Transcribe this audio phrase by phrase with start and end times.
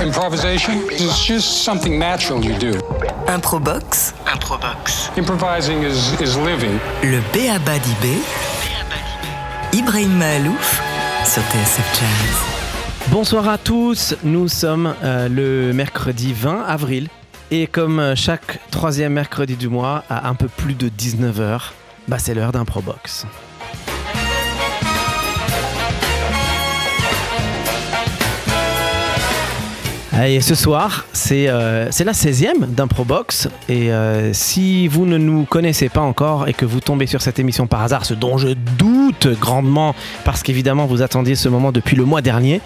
[0.00, 0.90] Improvisation?
[0.90, 2.72] Is just something natural you do.
[3.26, 4.12] Improbox.
[4.26, 5.16] Improbox.
[5.16, 6.78] Improvising is, is living.
[7.02, 7.78] Le B.A.B.A.
[7.78, 8.22] d'IB.
[9.72, 10.82] Ibrahim Mahalouf
[11.24, 13.10] sur TSF Jazz.
[13.10, 17.08] Bonsoir à tous, nous sommes euh, le mercredi 20 avril
[17.50, 21.70] et comme euh, chaque troisième mercredi du mois à un peu plus de 19h,
[22.06, 23.24] bah c'est l'heure d'Improbox.
[30.26, 33.48] Et ce soir, c'est euh, la 16e d'Improbox.
[33.68, 37.38] Et euh, si vous ne nous connaissez pas encore et que vous tombez sur cette
[37.38, 39.94] émission par hasard, ce dont je doute grandement,
[40.24, 42.60] parce qu'évidemment vous attendiez ce moment depuis le mois dernier,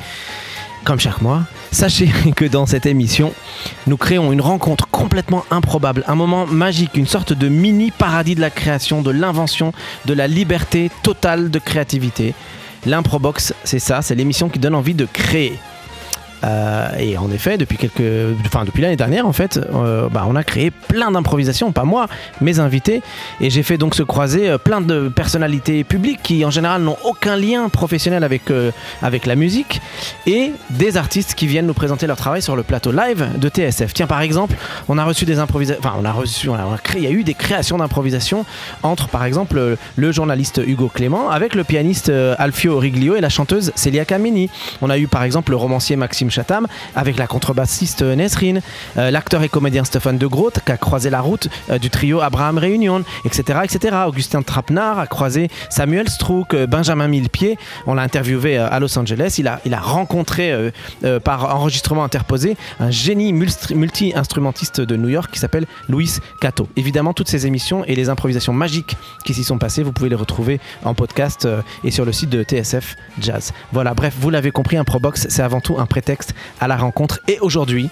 [0.85, 3.35] comme chaque mois, sachez que dans cette émission,
[3.87, 8.41] nous créons une rencontre complètement improbable, un moment magique, une sorte de mini paradis de
[8.41, 9.73] la création, de l'invention,
[10.07, 12.35] de la liberté totale de créativité.
[12.87, 15.59] L'Improbox, c'est ça, c'est l'émission qui donne envie de créer.
[16.45, 18.03] Euh, et en effet, depuis quelques,
[18.47, 22.07] enfin depuis l'année dernière, en fait, euh, bah, on a créé plein d'improvisations, pas moi,
[22.41, 23.03] mes invités,
[23.41, 26.97] et j'ai fait donc se croiser euh, plein de personnalités publiques qui, en général, n'ont
[27.05, 28.43] aucun lien professionnel avec
[29.03, 29.81] avec la musique,
[30.27, 33.95] et des artistes qui viennent nous présenter leur travail sur le plateau live de TSF.
[33.95, 34.57] Tiens, par exemple,
[34.89, 37.11] on a reçu des improvisations, enfin, on a reçu, on a, créé, il y a
[37.11, 38.45] eu des créations d'improvisation
[38.83, 43.73] entre, par exemple, le journaliste Hugo Clément avec le pianiste Alfio Riglio et la chanteuse
[43.77, 44.51] Celia Camini.
[44.81, 46.67] On a eu, par exemple, le romancier Maxime Chatham,
[46.97, 48.61] avec la contrebassiste Nesrine,
[48.97, 52.21] euh, l'acteur et comédien Stéphane De Groot qui a croisé la route euh, du trio
[52.21, 53.97] Abraham Réunion, etc., etc.
[54.07, 57.59] Augustin Trapenard a croisé Samuel Strouk, euh, Benjamin Millepied.
[57.87, 59.37] On l'a interviewé à Los Angeles.
[59.39, 60.73] Il a, il a rencontré
[61.25, 66.11] par enregistrement interposé un génie multi-instrumentiste de New York qui s'appelle Louis
[66.41, 66.69] Cato.
[66.77, 70.17] Évidemment, toutes ces émissions et les improvisations magiques qui s'y sont passées, vous pouvez les
[70.17, 71.49] retrouver en podcast
[71.85, 73.53] et sur le site de TSF Jazz.
[73.73, 76.22] Voilà, bref, vous l'avez compris, un Probox, c'est avant tout un prétexte
[76.61, 77.21] à la rencontre.
[77.29, 77.89] Et aujourd'hui,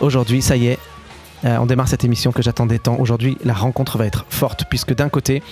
[0.00, 0.78] aujourd'hui, ça y est,
[1.44, 2.96] euh, on démarre cette émission que j'attendais tant.
[2.98, 5.42] Aujourd'hui, la rencontre va être forte puisque d'un côté,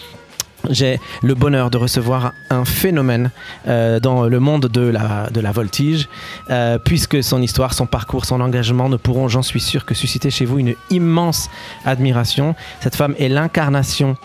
[0.70, 3.30] j'ai le bonheur de recevoir un phénomène
[3.68, 6.08] euh, dans le monde de la, voltige,
[6.50, 10.30] euh, puisque son histoire, son parcours, son engagement ne pourront, j'en suis sûr, que susciter
[10.30, 11.50] chez vous une immense
[11.84, 12.54] admiration.
[12.80, 14.16] Cette femme est l'incarnation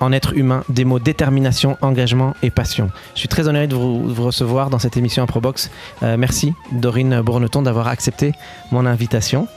[0.00, 2.90] en être humain des mots détermination, engagement et passion.
[3.14, 5.70] Je suis très honoré de vous, recevoir dans cette émission Improbox.
[6.02, 8.32] Euh, merci Dorine Bourneton d'avoir accepté
[8.70, 9.48] mon invitation.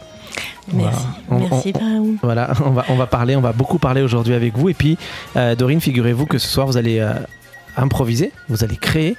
[0.73, 1.73] Merci, merci
[2.21, 4.69] Voilà, on va, on va parler, on va beaucoup parler aujourd'hui avec vous.
[4.69, 4.97] Et puis,
[5.35, 7.13] euh, Dorine, figurez-vous que ce soir, vous allez euh,
[7.75, 9.15] improviser, vous allez créer.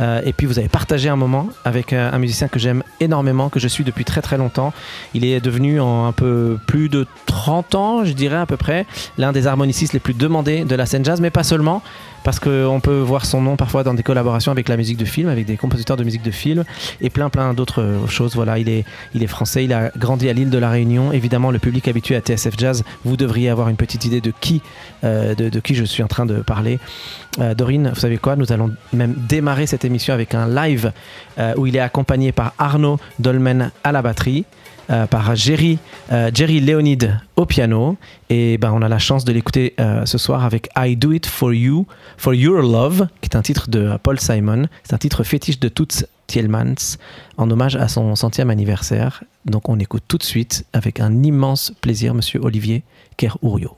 [0.00, 3.48] Euh, et puis vous avez partagé un moment avec euh, un musicien que j'aime énormément,
[3.48, 4.72] que je suis depuis très très longtemps.
[5.14, 8.86] Il est devenu en un peu plus de 30 ans, je dirais à peu près,
[9.18, 11.82] l'un des harmonicistes les plus demandés de la scène jazz, mais pas seulement
[12.24, 15.28] parce qu'on peut voir son nom parfois dans des collaborations avec la musique de film,
[15.28, 16.64] avec des compositeurs de musique de film
[17.00, 18.34] et plein plein d'autres choses.
[18.34, 18.84] Voilà, il est,
[19.26, 21.12] français, il a grandi à l'île de la Réunion.
[21.12, 24.62] Évidemment, le public habitué à TSF Jazz, vous devriez avoir une petite idée de qui,
[25.04, 25.34] euh,
[25.70, 26.78] je suis en train de parler.
[27.38, 28.36] Euh, Dorine, vous savez quoi?
[28.36, 30.92] Nous allons même démarrer cette émission avec un live
[31.38, 34.44] euh, où il est accompagné par Arnaud Dolmen à la batterie.
[34.90, 35.78] Euh, par Jerry,
[36.10, 37.96] euh, Jerry Leonid au piano.
[38.30, 41.26] Et ben, on a la chance de l'écouter euh, ce soir avec I Do It
[41.26, 44.66] For You, For Your Love, qui est un titre de Paul Simon.
[44.82, 46.98] C'est un titre fétiche de Toots Thielmans
[47.36, 49.22] en hommage à son centième anniversaire.
[49.46, 52.82] Donc on écoute tout de suite avec un immense plaisir Monsieur Olivier
[53.16, 53.76] Kerr-Ourio.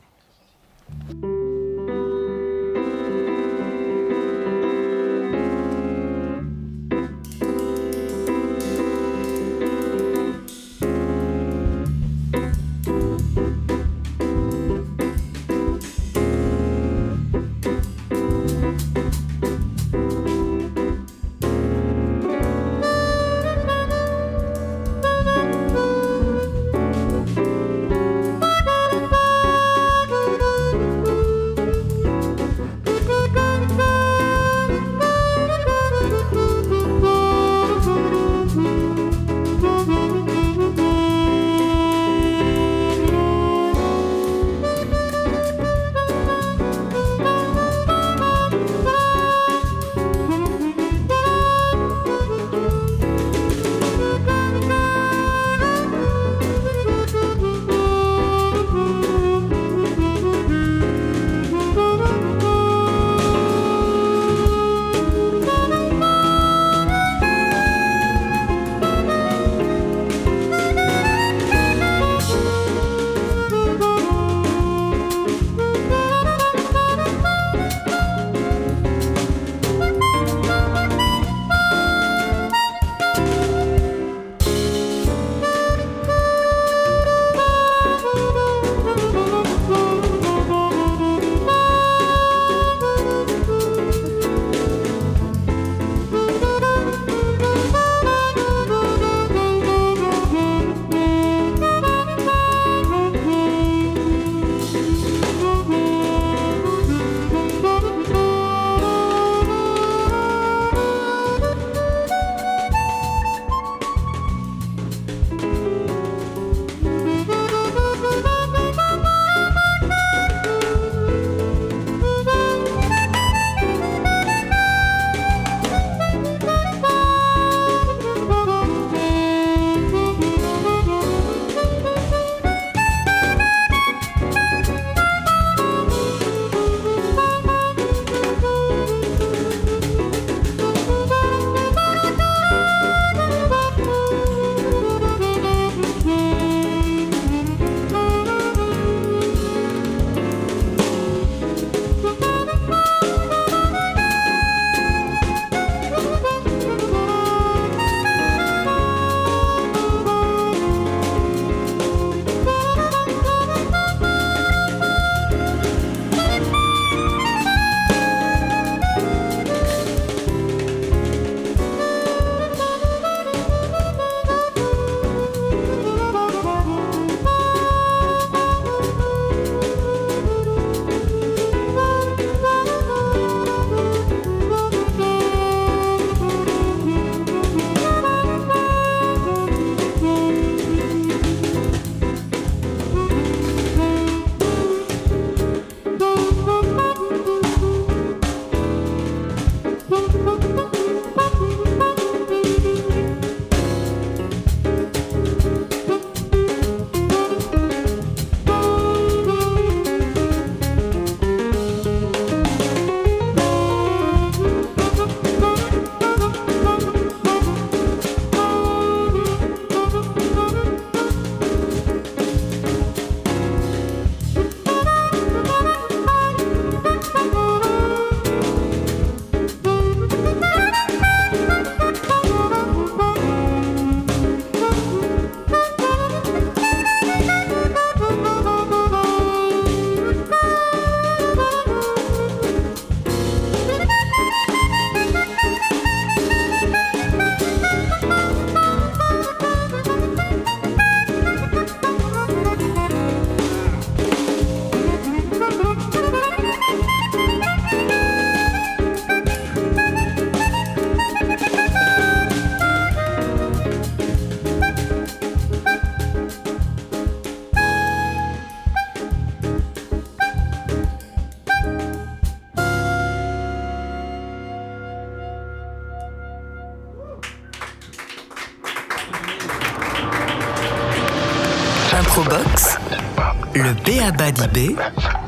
[284.13, 284.77] d'IB,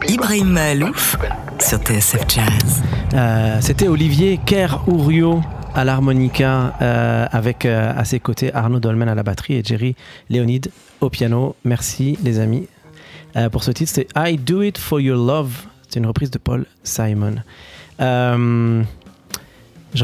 [0.06, 1.16] Ibrahim Mahalouf
[1.58, 2.82] sur TSF Jazz.
[3.14, 5.40] Euh, C'était Olivier Kerr-Ourio
[5.74, 9.96] à l'harmonica euh, avec euh, à ses côtés Arnaud Dolmen à la batterie et Jerry
[10.28, 11.56] Léonide au piano.
[11.64, 12.68] Merci les amis
[13.50, 13.92] pour ce titre.
[13.94, 15.54] C'est I Do It For Your Love.
[15.88, 17.36] C'est une reprise de Paul Simon.
[17.98, 18.84] Je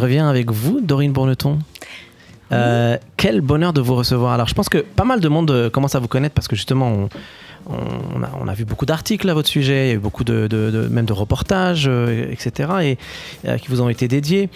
[0.01, 1.59] reviens avec vous, Dorine Bourneton.
[2.51, 4.33] Quel bonheur de vous recevoir.
[4.33, 7.09] Alors, je pense que pas mal de monde commence à vous connaître parce que justement,
[7.67, 10.25] on a, on a vu beaucoup d'articles à votre sujet, il y a eu beaucoup
[10.25, 12.99] de, même de reportages, euh, etc., et,
[13.49, 14.49] euh, qui vous ont été dédiés.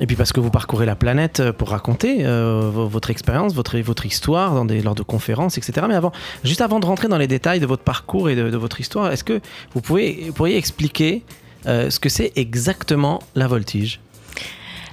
[0.00, 3.54] Et puis parce que vous parcourez la planète euh, pour raconter euh, vo- votre expérience,
[3.54, 5.86] votre, histoire lors de conférences, etc.
[5.88, 6.12] Mais avant,
[6.44, 9.24] juste avant de rentrer dans les détails de votre parcours et de, votre histoire, est-ce
[9.24, 9.40] que
[9.74, 11.22] vous pourriez expliquer
[11.66, 14.00] euh, ce que c'est exactement la voltige?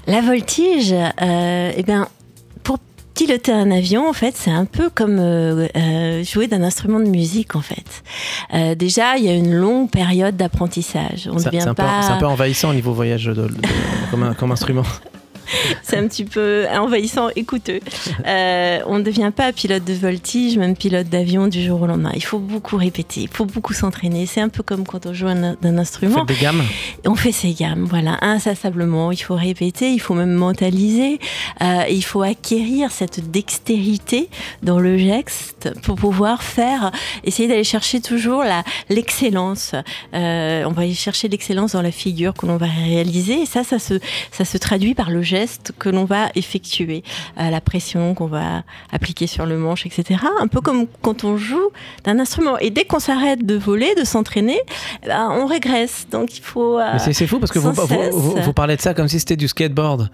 [0.07, 2.07] La voltige, euh, eh bien,
[3.15, 7.09] piloter un avion, en fait, c'est un peu comme euh, euh, jouer d'un instrument de
[7.09, 8.03] musique, en fait.
[8.53, 11.29] Euh, déjà, il y a une longue période d'apprentissage.
[11.31, 12.01] On devient un, peu- pas.
[12.01, 13.49] c'est un peu envahissant au niveau voyage de- de-
[14.11, 14.83] comme, un- comme instrument.
[15.83, 17.79] c'est un petit peu envahissant et coûteux.
[18.25, 22.11] Euh, on ne devient pas pilote de voltige, même pilote d'avion du jour au lendemain.
[22.15, 24.25] Il faut beaucoup répéter, il faut beaucoup s'entraîner.
[24.25, 26.25] C'est un peu comme quand on joue un- d'un instrument.
[26.25, 26.63] Faites des gammes
[27.05, 29.11] On fait ses gammes, voilà, insassablement.
[29.11, 31.19] Il faut répéter, il faut même mentaliser,
[31.61, 34.29] euh, il faut acquérir cette dextérité
[34.61, 36.91] dans le geste pour pouvoir faire,
[37.23, 38.43] essayer d'aller chercher toujours
[38.89, 39.73] l'excellence.
[40.13, 43.41] Euh, on va aller chercher l'excellence dans la figure que l'on va réaliser.
[43.41, 43.95] Et ça, ça se,
[44.31, 45.32] ça se traduit par le geste
[45.79, 47.03] que l'on va effectuer,
[47.39, 50.19] euh, la pression qu'on va appliquer sur le manche, etc.
[50.39, 51.69] Un peu comme quand on joue
[52.03, 52.57] d'un instrument.
[52.59, 54.59] Et dès qu'on s'arrête de voler, de s'entraîner,
[55.03, 56.07] eh ben, on régresse.
[56.11, 56.79] Donc il faut.
[56.79, 60.09] euh, c'est- fou parce que vous, parlez de ça comme si c'était du skateboard.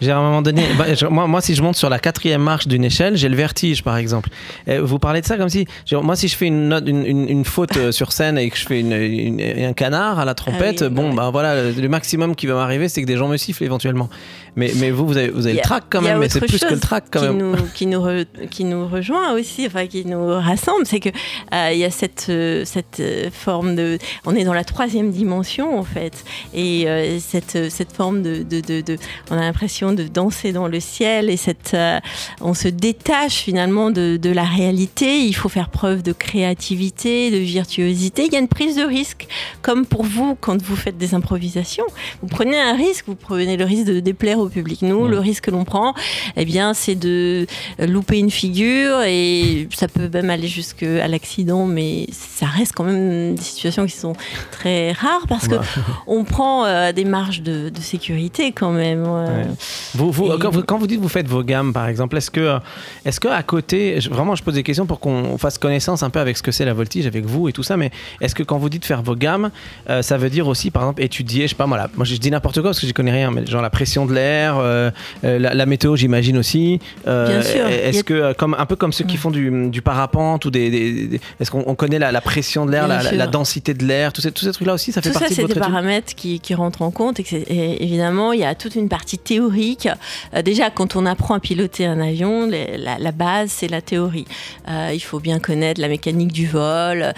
[0.00, 2.40] J'ai à un moment donné, bah, je- moi, moi, si je monte sur la quatrième
[2.42, 4.28] marche d'une échelle, j'ai le vertige, par exemple.
[4.68, 7.04] Et vous parlez de ça comme si, genre, moi, si je fais une, note, une,
[7.04, 10.82] une- une faute euh, sur scène et que je fais un canard à la trompette,
[10.82, 13.36] Ah oui, bon, bah voilà, le maximum qui va m'arriver, c'est que des gens me
[13.36, 14.08] sifflent éventuellement.
[14.56, 16.74] Mais, mais vous, vous avez, vous avez le track quand même, mais c'est plus que
[16.74, 17.38] le track quand qui même.
[17.38, 21.10] Nous, qui, nous re- qui nous rejoint aussi, enfin qui nous rassemble, c'est que
[21.54, 23.98] euh, y a cette, euh, cette euh, forme de.
[24.26, 26.24] On est dans la troisième dimension en fait.
[26.54, 28.98] Et euh, cette, cette forme de, de, de- de-
[29.30, 31.98] On a l'impression de danser dans le ciel et cette, euh,
[32.40, 35.20] on se détache finalement de, de la réalité.
[35.24, 38.24] Il faut faire preuve de créativité, de virtuosité.
[38.26, 39.26] Il y a une prise de risque,
[39.62, 41.84] comme pour vous quand vous faites des improvisations.
[42.22, 44.82] Vous prenez un risque, vous prenez le risque de déplaire au public.
[44.82, 45.94] Nous, le risque que l'on prend,
[46.36, 47.46] eh bien, c'est de
[47.78, 53.34] louper une figure et ça peut même aller jusqu'à l'accident, mais ça reste quand même
[53.34, 54.14] des situations qui sont
[54.50, 55.62] très rares parce que Bah.
[56.06, 59.04] on prend euh, des marges de, de sécurité quand même.
[59.06, 59.42] euh.
[59.44, 59.46] Ouais.
[59.94, 62.30] Vous, vous, Et- quand, vous, quand vous dites vous faites vos gammes, par exemple, est-ce
[62.30, 62.58] que,
[63.04, 66.20] est-ce que à côté, vraiment, je pose des questions pour qu'on fasse connaissance un peu
[66.20, 67.90] avec ce que c'est la voltige, avec vous et tout ça, mais
[68.20, 69.50] est-ce que quand vous dites faire vos gammes,
[69.90, 72.30] euh, ça veut dire aussi, par exemple, étudier, je sais pas moi, moi je dis
[72.30, 74.27] n'importe quoi parce que je connais rien, mais genre la pression de l'air,
[74.58, 74.90] euh,
[75.24, 76.80] euh, la, la météo, j'imagine aussi.
[77.06, 77.66] Euh, Bien sûr.
[77.66, 80.70] Est-ce a- que, comme, un peu comme ceux qui font du, du parapente ou des,
[80.70, 84.12] des- des- est-ce qu'on on connaît la, la pression de l'air, la, densité de l'air,
[84.12, 85.66] tous ces, tous ces trucs-là aussi, ça fait Tout ça, partie c'est de des votre
[85.66, 87.20] paramètres qui, qui rentrent en compte.
[87.20, 89.88] Et, et évidemment, il y a toute une partie théorique.
[90.34, 94.26] Euh, déjà, quand on apprend à piloter un avion, les- la, base, c'est la théorie.
[94.68, 97.12] Il faut bien connaître la mécanique du vol,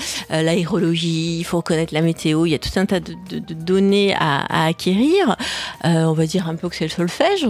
[0.44, 2.46] l'aérologie, il faut connaître la météo.
[2.46, 5.36] Il y a tout un tas de, de- de données à, à acquérir.
[5.84, 7.46] On va dire un peu que c'est le solfège.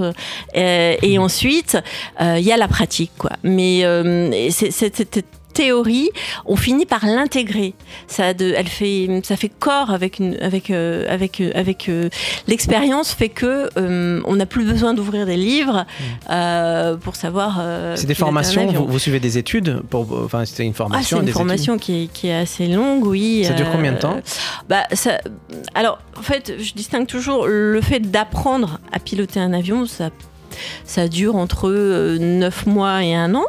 [0.57, 1.77] Euh, et ensuite,
[2.21, 3.13] euh, il y a la pratique.
[3.19, 3.33] Quoi.
[3.43, 4.31] Mais euh,
[5.61, 6.11] théorie,
[6.47, 7.75] on finit par l'intégrer.
[8.07, 11.89] Ça, a de, elle fait, ça fait corps avec, une, avec, euh, avec, euh, avec
[11.89, 12.09] euh,
[12.49, 15.85] l'expérience fait que on n'a plus besoin d'ouvrir des livres
[16.31, 17.59] euh, pour savoir.
[17.59, 17.97] Hmm.
[17.97, 21.27] C'est des formations, vous, vous suivez des études pour, enfin, c'est une Ah, formation, c'est
[21.27, 23.45] une formation qui est, qui est assez longue, oui.
[23.45, 24.19] Ça dure combien de temps
[24.69, 25.21] bah, ça,
[25.75, 30.09] Alors, en fait, je distingue toujours le fait d'apprendre à piloter un avion, ça,
[30.85, 31.71] ça dure entre
[32.19, 33.45] 9 mois et un an.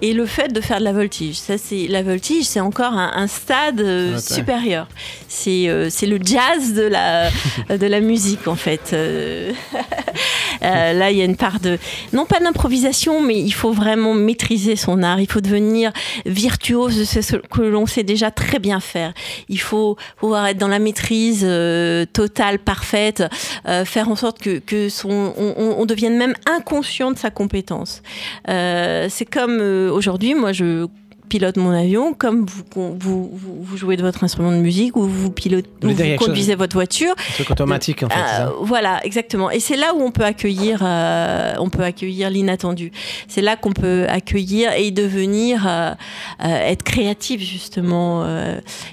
[0.00, 3.10] Et le fait de faire de la voltige, ça c'est la voltige, c'est encore un,
[3.16, 4.86] un stade euh, Ah, supérieur.
[5.28, 7.30] C'est euh, c'est le jazz de la
[7.76, 8.90] de la musique en fait.
[8.92, 9.50] Euh,
[10.62, 11.78] euh, là, il y a une part de
[12.12, 15.20] non pas d'improvisation, mais il faut vraiment maîtriser son art.
[15.20, 15.92] Il faut devenir
[16.26, 19.12] virtuose de ce que l'on sait déjà très bien faire.
[19.48, 23.24] Il faut pouvoir être dans la maîtrise euh, totale, parfaite,
[23.66, 27.30] euh, faire en sorte que, que son, on, on- on devienne même inconscient de sa
[27.30, 28.02] compétence.
[28.48, 30.86] Euh, c'est comme euh, aujourd'hui, moi je
[31.28, 35.30] pilote mon avion comme vous, vous, vous, jouez de votre instrument de musique ou vous,
[35.30, 37.14] pilotez, vous, conduisez votre voiture.
[37.18, 38.42] Un truc automatique en fait.
[38.42, 39.50] Euh, voilà, exactement.
[39.50, 42.92] Et c'est là où on peut accueillir, euh, on peut accueillir l'inattendu.
[43.28, 45.92] C'est là qu'on peut accueillir et devenir, euh,
[46.40, 48.26] être créatif justement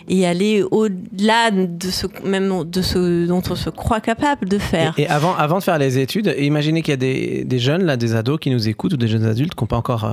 [0.08, 4.94] et aller au-delà de ce même de ce dont on se croit capable de faire.
[4.98, 7.98] Et, avant, avant de faire les études, imaginez qu'il y a des, des, jeunes là,
[7.98, 10.06] des ados qui nous écoutent ou des jeunes adultes qui n'ont pas encore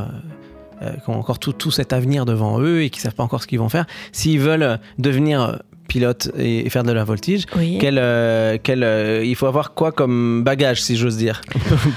[0.82, 3.42] euh, qui ont encore tout, tout, cet avenir devant eux et qui savent pas encore
[3.42, 5.60] ce qu'ils vont faire, s'ils veulent devenir
[5.90, 7.46] pilote et, faire de la voltige,
[7.80, 11.42] quel, euh, quel, euh, il faut avoir quoi comme bagage, si j'ose dire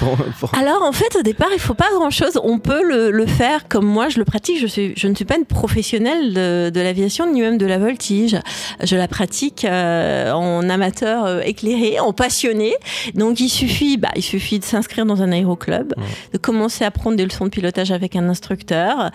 [0.58, 2.40] Alors, en fait, au départ, il faut pas grand-chose.
[2.42, 4.58] On peut le, le, faire comme moi, je le pratique.
[4.60, 7.78] Je, suis, je ne suis pas une professionnelle de, de l'aviation, ni même de la
[7.78, 8.36] voltige.
[8.82, 12.74] Je la pratique euh, en amateur éclairé, en passionné.
[13.14, 15.94] Donc, il suffit, bah, il suffit de s'inscrire dans un aéroclub,
[16.32, 19.12] de commencer à prendre des leçons de pilotage avec un instructeur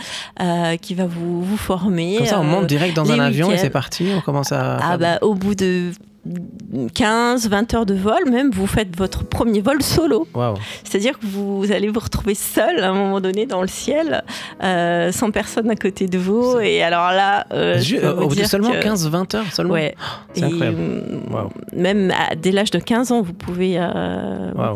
[0.82, 2.16] qui va vous, vous former.
[2.20, 4.08] Comme ça, on monte direct dans un avion et c'est parti.
[4.16, 5.92] On commence à ah bah, au bout de
[6.94, 10.28] 15, 20 heures de vol, même vous faites votre premier vol solo.
[10.84, 14.24] C'est-à-dire que vous allez vous retrouver seul à un moment donné dans le ciel,
[14.64, 16.60] euh, sans personne à côté de vous.
[16.60, 17.82] Et alors là, euh,
[18.18, 19.74] au bout de seulement 15-20 heures seulement.
[19.74, 19.96] Ouais.
[20.34, 20.78] C'est incroyable.
[20.80, 21.44] Euh,
[21.76, 23.80] même dès l'âge de 15 ans, vous pouvez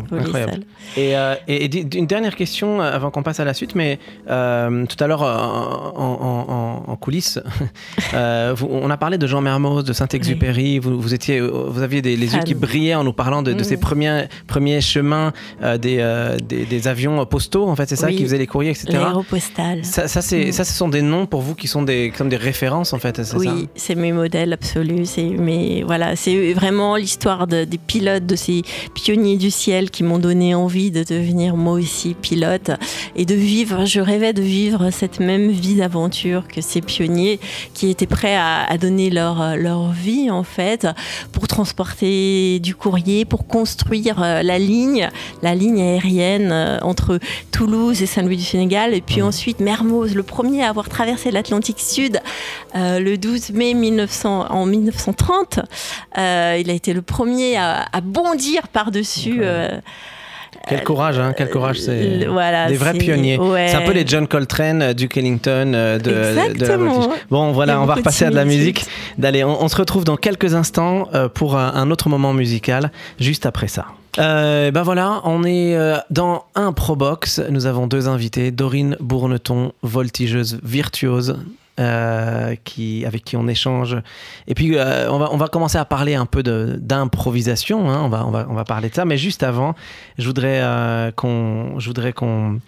[0.09, 0.63] voler seul.
[0.97, 1.13] Et,
[1.47, 6.97] et, une dernière question avant qu'on passe à la suite, mais tout à l'heure en,
[6.99, 7.39] coulisses,
[8.13, 10.79] on a parlé de Jean Mermoz, de Saint-Exupéry.
[10.79, 13.77] Vous, vous étiez vous aviez des, les yeux qui brillaient en nous parlant de, ces
[13.77, 13.79] mm.
[13.79, 18.37] premiers, premiers chemins euh, euh, des, des, avions postaux, en fait, c'est ça, qui faisaient
[18.37, 18.87] les courriers, etc.
[18.93, 19.83] L'aéropostale.
[19.83, 20.51] Ça, ça, c'est, mm.
[20.51, 23.23] ça, ce sont des noms pour vous qui sont des, comme des références, en fait,
[23.23, 25.05] c'est oui, c'est mes modèles absolus.
[25.05, 30.19] C'est, mes, voilà, c'est vraiment l'histoire des pilotes, de ces pionniers du ciel qui m'ont
[30.19, 32.71] donné envie de devenir moi aussi pilote
[33.15, 37.39] et de vivre, je rêvais de vivre cette même vie d'aventure que ces pionniers
[37.73, 40.87] qui étaient prêts à, à donner leur, leur vie, en fait,
[41.31, 45.09] pour transporter du courrier, pour construire euh, la ligne,
[45.41, 47.19] la ligne aérienne euh, entre
[47.51, 51.79] Toulouse et Saint-Louis du Sénégal, et puis ensuite Mermoz, le premier à avoir traversé l'Atlantique
[51.79, 52.19] Sud
[52.75, 55.59] euh, le 12 mai 1900, en 1930.
[56.15, 59.41] il a été le premier à, bondir par-dessus.
[60.67, 63.37] Quel courage, hein, quel courage, c'est voilà, des vrais pionniers.
[63.67, 67.09] C'est un peu les John Coltrane, euh, Duke Ellington euh, de, de, la voltige.
[67.29, 68.85] Bon, voilà, on va repasser à de la musique.
[69.17, 73.67] D'aller, on, se retrouve dans quelques instants euh, pour un, autre moment musical, juste après
[73.67, 73.87] ça.
[74.17, 75.77] ben voilà, on est
[76.09, 77.41] dans un Probox.
[77.49, 81.37] Nous avons deux invités, Dorine Bourneton, voltigeuse virtuose
[81.79, 83.97] euh, qui, avec qui on échange.
[84.45, 87.89] Et puis, euh, on, va, on va commencer à parler un peu d'improvisation.
[87.89, 87.99] Hein.
[88.03, 89.05] On, va, on, va, on va parler de ça.
[89.05, 89.73] Mais juste avant,
[90.19, 91.79] je voudrais euh, qu'on
[92.15, 92.59] qu'on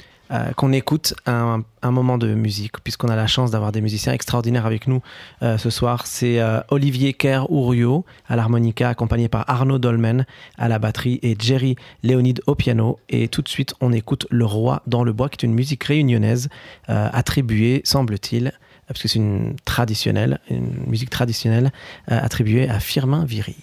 [0.57, 4.88] qu'on écoute un, moment de musique, puisqu'on a la chance d'avoir des musiciens extraordinaires avec
[4.88, 5.03] nous
[5.39, 6.07] ce soir.
[6.07, 10.25] C'est Olivier Kerr-Ourio à l'harmonica, accompagné par Arnaud Dolmen
[10.57, 12.97] à la batterie et Jerry Léonide au piano.
[13.07, 15.83] Et tout de suite, on écoute Le Roi dans le bois, qui est une musique
[15.83, 16.50] réunionnaise
[16.88, 18.51] attribuée, semble-t-il,
[18.88, 21.72] parce que c'est une traditionnelle, une musique traditionnelle
[22.12, 23.56] euh, attribuée à Firmin Viry.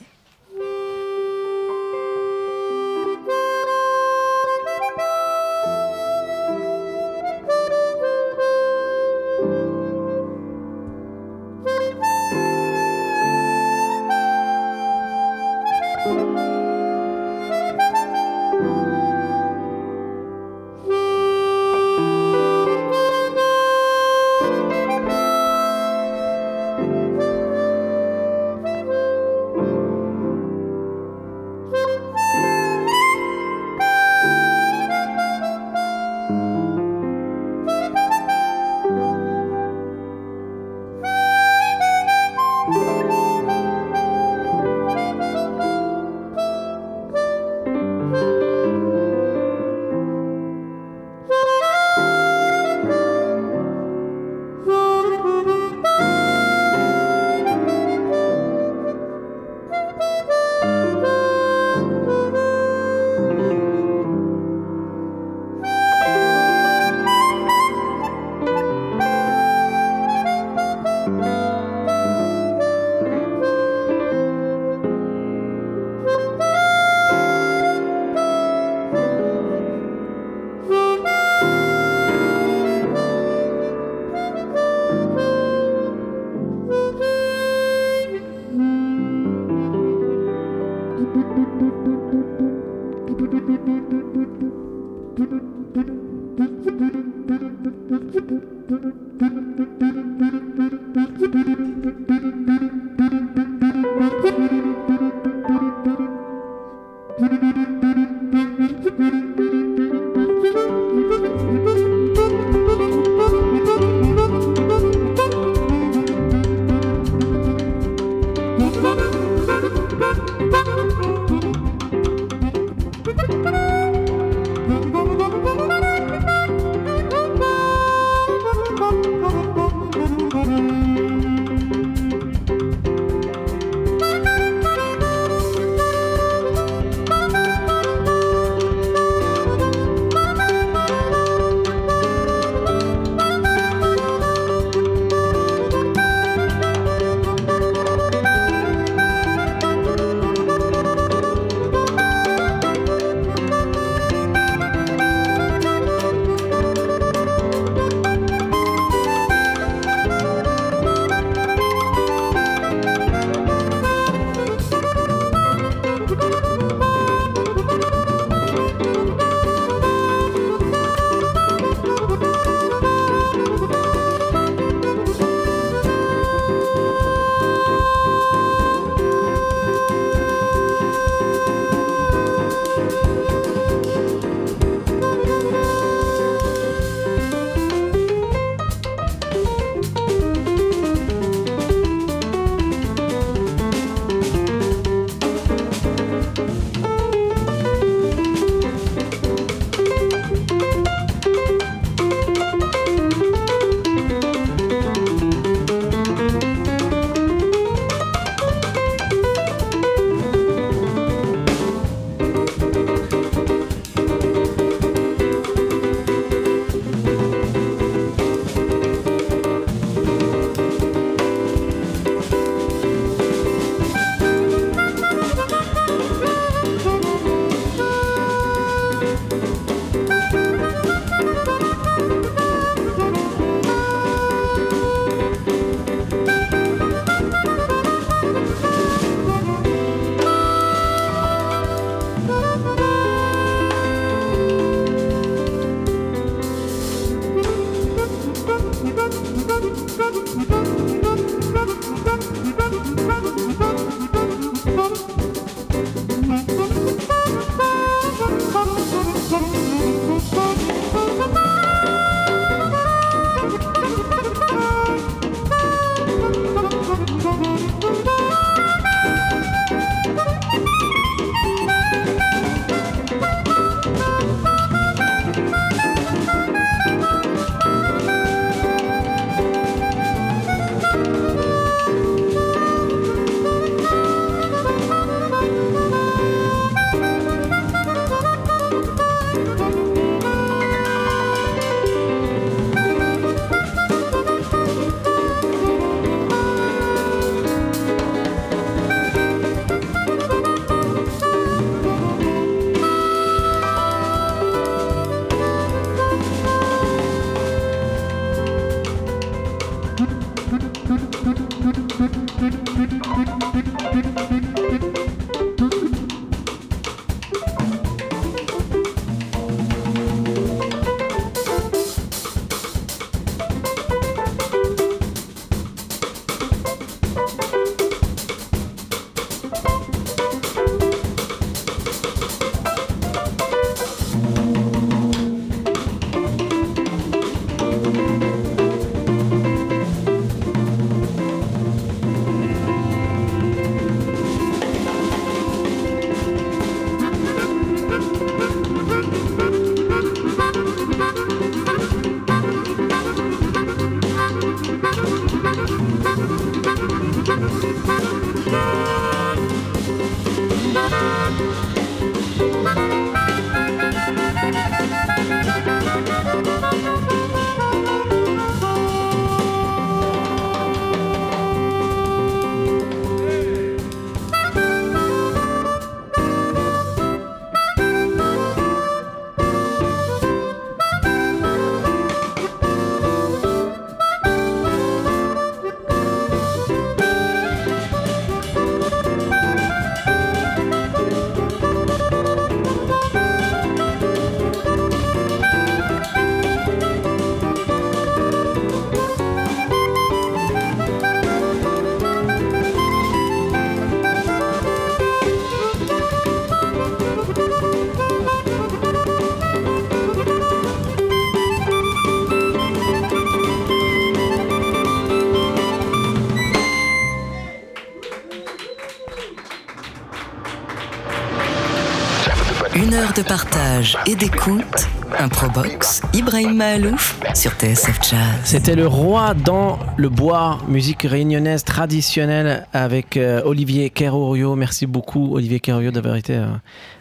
[424.07, 424.89] Et d'écoute.
[425.19, 428.41] Improbox, Ibrahim Mahalouf sur TSF Jazz.
[428.45, 434.57] C'était le roi dans le bois, musique réunionnaise traditionnelle avec euh, Olivier Kerourio.
[434.57, 436.47] Merci beaucoup Olivier Kerourio d'avoir été euh,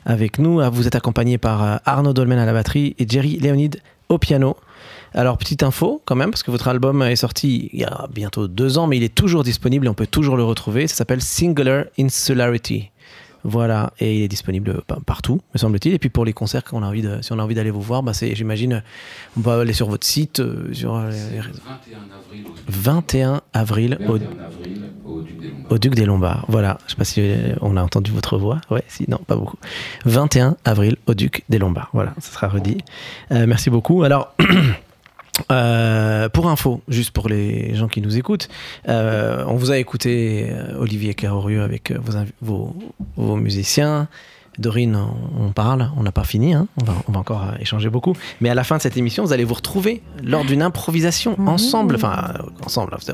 [0.05, 0.59] avec nous.
[0.59, 4.17] Ah, Vous êtes accompagné par euh, Arnaud Dolmen à la batterie et Jerry Léonide au
[4.17, 4.57] piano.
[5.13, 8.47] Alors, petite info quand même, parce que votre album est sorti il y a bientôt
[8.47, 10.87] deux ans, mais il est toujours disponible et on peut toujours le retrouver.
[10.87, 12.90] Ça s'appelle Singular Insularity.
[13.43, 15.93] Voilà, et il est disponible pa- partout, me semble-t-il.
[15.95, 18.03] Et puis pour les concerts, a envie de, si on a envie d'aller vous voir,
[18.03, 18.83] bah c'est, j'imagine,
[19.37, 21.59] on va aller sur votre site, euh, sur euh, les réseaux.
[21.63, 25.71] 21 avril 21 avril au, au, 21 avril au Duc des Lombards.
[25.71, 26.45] au Duc des Lombards.
[26.47, 28.61] Voilà, je sais pas si euh, on a entendu votre voix.
[28.69, 29.57] Ouais, si, non, pas beaucoup.
[30.05, 31.89] 21 avril au Duc des Lombards.
[31.93, 32.77] Voilà, ça sera redit.
[33.31, 34.03] Euh, merci beaucoup.
[34.03, 34.35] Alors.
[35.51, 38.49] euh, pour info, juste pour les gens qui nous écoutent,
[38.89, 42.75] euh, on vous a écouté euh, Olivier Carorieux avec euh, vos, invi- vos,
[43.15, 44.07] vos musiciens.
[44.59, 47.89] Dorine, on on parle, on n'a pas fini, hein, on, va, on va encore échanger
[47.89, 48.15] beaucoup.
[48.41, 51.95] Mais à la fin de cette émission, vous allez vous retrouver lors d'une improvisation ensemble.
[51.95, 52.33] Enfin,
[52.65, 52.93] ensemble.
[52.93, 53.13] hein,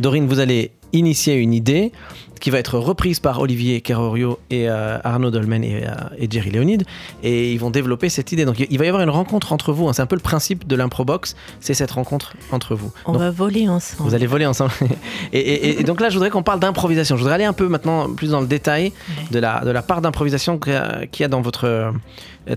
[0.00, 1.92] Dorine, vous allez initier une idée
[2.38, 6.50] qui va être reprise par Olivier Kerorio et euh, Arnaud Dolmen et, euh, et Jerry
[6.50, 6.84] Léonide.
[7.22, 8.44] Et ils vont développer cette idée.
[8.44, 9.88] Donc il va y avoir une rencontre entre vous.
[9.88, 9.92] hein.
[9.92, 12.92] C'est un peu le principe de l'improbox, c'est cette rencontre entre vous.
[13.06, 14.08] On Donc, va voler ensemble.
[14.08, 14.72] vous allez voler ensemble.
[15.32, 17.16] et, et- et donc là, je voudrais qu'on parle d'improvisation.
[17.16, 18.92] Je voudrais aller un peu maintenant plus dans le détail
[19.30, 20.72] de la, de la part d'improvisation qu'il
[21.20, 21.90] y a- dans votre euh,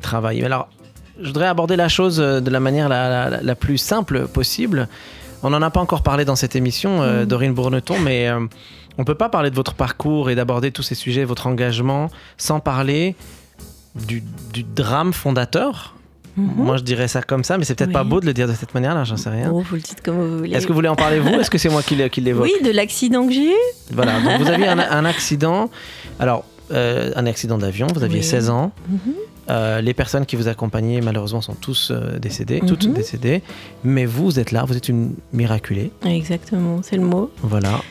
[0.01, 0.43] travail.
[0.43, 0.69] Alors,
[1.21, 4.87] je voudrais aborder la chose euh, de la manière la, la- la plus simple possible.
[5.43, 8.29] On n'en a pas encore parlé dans cette émission, euh, Dorine Bourneton, mais
[8.97, 12.09] on ne peut pas parler de votre parcours et d'aborder tous ces sujets, votre engagement,
[12.37, 13.15] sans parler
[13.95, 14.23] du,
[14.53, 15.95] du drame fondateur.
[16.37, 18.53] Moi, je dirais ça comme ça, mais c'est peut-être pas beau de le dire de
[18.53, 19.51] cette manière-là, j'en sais rien.
[19.53, 20.51] Oh, vous le dites comme vous voulez.
[20.53, 21.27] Est-ce que vous voulez en parler vous?
[21.29, 22.45] Est-ce que c'est moi qui l'évoque?
[22.45, 23.55] Oui, de l'accident que j'ai eu.
[23.91, 25.69] Voilà, donc vous aviez un, un accident.
[26.19, 28.23] Alors, euh, un accident d'avion, vous aviez Oui.
[28.25, 28.71] 16 ans.
[28.87, 28.99] Mhm.
[29.49, 32.67] Euh, les personnes qui vous accompagnaient, malheureusement, sont tous euh, décédées, Mhm.
[32.69, 33.41] toutes décédées.
[33.83, 35.91] Mais vous, vous êtes là, vous êtes une miraculée.
[36.05, 37.29] Exactement, c'est le mot.
[37.43, 37.81] Voilà.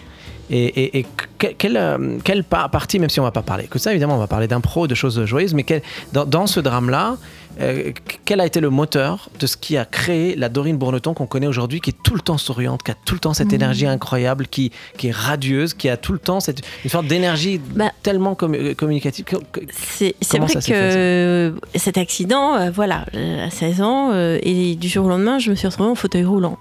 [0.50, 1.06] Et, et- et
[1.38, 4.16] que- quelle, euh, quelle pa- partie, même si on va pas parler que ça, évidemment,
[4.16, 5.82] on va parler d'impro, de choses joyeuses, mais quel-
[6.12, 7.16] dans, dans ce drame-là,
[7.60, 7.92] euh,
[8.24, 11.46] quel a été le moteur de ce qui a créé la Dorine Bourneton qu'on connaît
[11.46, 14.46] aujourd'hui, qui est tout le temps souriante, qui a tout le temps cette énergie incroyable,
[14.48, 18.32] qui, qui est radieuse, qui a tout le temps cette, une sorte d'énergie Bah, tellement
[18.34, 19.24] commu- communicative
[19.70, 25.06] C'est vrai que cet accident, euh, voilà, euh, à 16 ans, euh, et du jour
[25.06, 26.58] au lendemain, je me suis retrouvée en fauteuil roulant.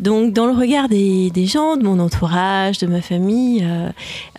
[0.00, 3.90] Donc, dans le regard des, gens, de mon entourage, de ma famille, euh,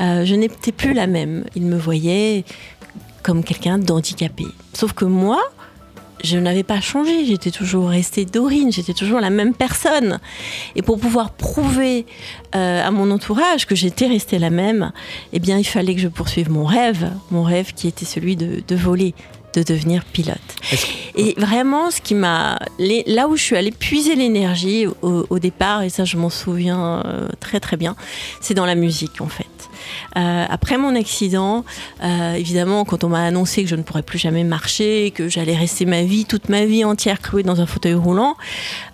[0.02, 1.46] euh, je n'étais plus la même.
[1.56, 2.44] Ils me voyaient
[3.24, 4.46] comme quelqu'un d'handicapé.
[4.74, 5.42] Sauf que moi,
[6.24, 10.20] je n'avais pas changé, j'étais toujours restée Dorine, j'étais toujours la même personne.
[10.76, 12.06] Et pour pouvoir prouver
[12.56, 14.92] euh, à mon entourage que j'étais restée la même,
[15.34, 18.76] eh bien, il fallait que je poursuive mon rêve, mon rêve qui était celui de
[18.76, 19.14] voler,
[19.54, 20.38] de devenir pilote.
[21.16, 25.82] Et vraiment, ce qui m'a, là où je suis allée puiser l'énergie au, au départ,
[25.84, 27.96] et ça, je m'en souviens euh, très très bien,
[28.42, 29.46] c'est dans la musique en fait.
[30.18, 31.64] Euh, après mon accident,
[32.04, 35.56] euh, évidemment, quand on m'a annoncé que je ne pourrais plus jamais marcher, que j'allais
[35.56, 38.36] rester ma vie, toute ma vie entière clouée dans un fauteuil roulant,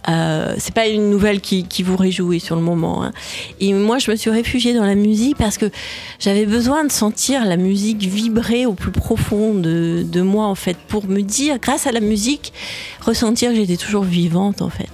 [0.09, 3.03] euh, c'est pas une nouvelle qui, qui vous réjouit sur le moment.
[3.03, 3.11] hein.
[3.59, 5.71] Et moi, je me suis réfugiée dans la musique parce que
[6.19, 10.77] j'avais besoin de sentir la musique vibrer au plus profond de, de moi, en fait,
[10.87, 12.53] pour me dire, grâce à la musique,
[13.01, 14.89] ressentir que j'étais toujours vivante, en fait.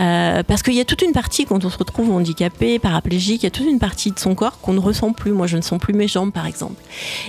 [0.00, 3.46] Euh, parce qu'il y a toute une partie, quand on se retrouve handicapé, paraplégique, il
[3.46, 5.32] y a toute une partie de son corps qu'on ne ressent plus.
[5.32, 6.82] Moi, je ne sens plus mes jambes, par exemple.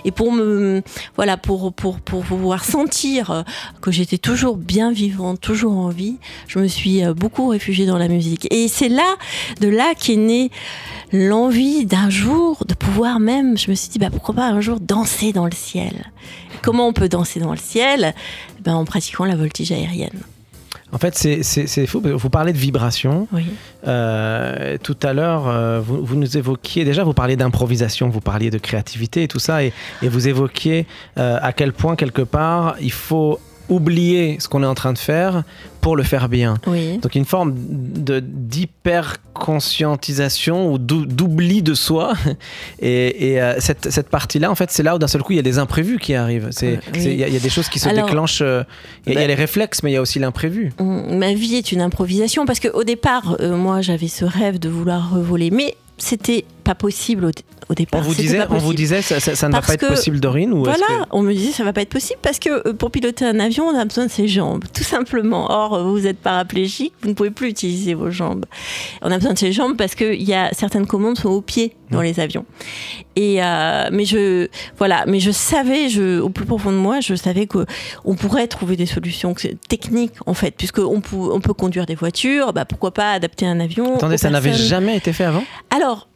[0.05, 0.81] Et pour me,
[1.15, 3.43] voilà, pour, pour, pour pouvoir sentir
[3.81, 6.15] que j'étais toujours bien vivante, toujours en vie,
[6.47, 8.47] je me suis euh, beaucoup réfugiée dans la musique.
[8.51, 9.15] Et c'est là,
[9.59, 10.49] de là qu'est née
[11.11, 14.79] l'envie d'un jour de pouvoir même, je me suis dit, bah, pourquoi pas un jour
[14.79, 16.11] danser dans le ciel.
[16.63, 18.15] Comment on peut danser dans le ciel
[18.61, 20.19] ben, En pratiquant la voltige aérienne.
[20.91, 22.01] En fait, c'est- fou.
[22.03, 23.27] Vous parlez de vibration.
[23.31, 23.45] Oui.
[23.87, 28.51] Euh, tout à l'heure, euh, vous, vous nous évoquiez, déjà, vous parliez d'improvisation, vous parliez
[28.51, 29.73] de créativité et tout ça, et,
[30.03, 30.85] et vous évoquiez
[31.17, 34.97] euh, à quel point, quelque part, il faut oublier ce qu'on est en train de
[34.97, 35.43] faire
[35.81, 36.55] pour le faire bien.
[36.67, 36.97] Oui.
[36.99, 38.19] Donc une forme de
[39.33, 42.13] d'hyper-conscientisation ou d'ou- d'oubli de soi.
[42.79, 45.37] Et, et, euh, cette, cette partie-là, en fait, c'est là où d'un seul coup, il
[45.37, 46.49] y a des imprévus qui arrivent.
[46.51, 46.99] C'est- oui.
[47.01, 48.41] c'est- Il y, a- il y a des choses qui se Alors, déclenchent.
[48.41, 48.63] euh,
[49.05, 50.73] Il y, a- il y a bah- les réflexes, mais il y a aussi l'imprévu.
[50.79, 55.17] Ma vie est une improvisation parce qu'au départ, euh, moi, j'avais ce rêve de vouloir
[55.19, 57.25] voler, mais c'était pas possible
[57.69, 58.01] au, départ.
[58.01, 60.63] On vous disait, on vous disait ça, ça, ne va pas être possible, Dorine ou
[60.63, 63.39] Voilà, on me disait ça va pas être possible parce que euh, pour piloter un
[63.39, 65.51] avion, on a besoin de ses jambes, tout simplement.
[65.51, 68.45] Or, vous êtes paraplégique, vous ne pouvez plus utiliser vos jambes.
[69.01, 71.75] On a besoin de ses jambes parce que y a certaines commandes sont au pied
[71.91, 72.03] dans mmh.
[72.03, 72.45] les avions.
[73.15, 74.47] Et euh, mais je
[74.77, 77.65] voilà, mais je savais, je, au plus profond de moi, je savais que
[78.05, 79.35] on pourrait trouver des solutions
[79.67, 83.59] techniques en fait, puisque on, on peut conduire des voitures, bah pourquoi pas adapter un
[83.59, 83.95] avion.
[83.95, 85.43] Attendez, ça n'avait jamais été fait avant?
[85.69, 86.07] Alors,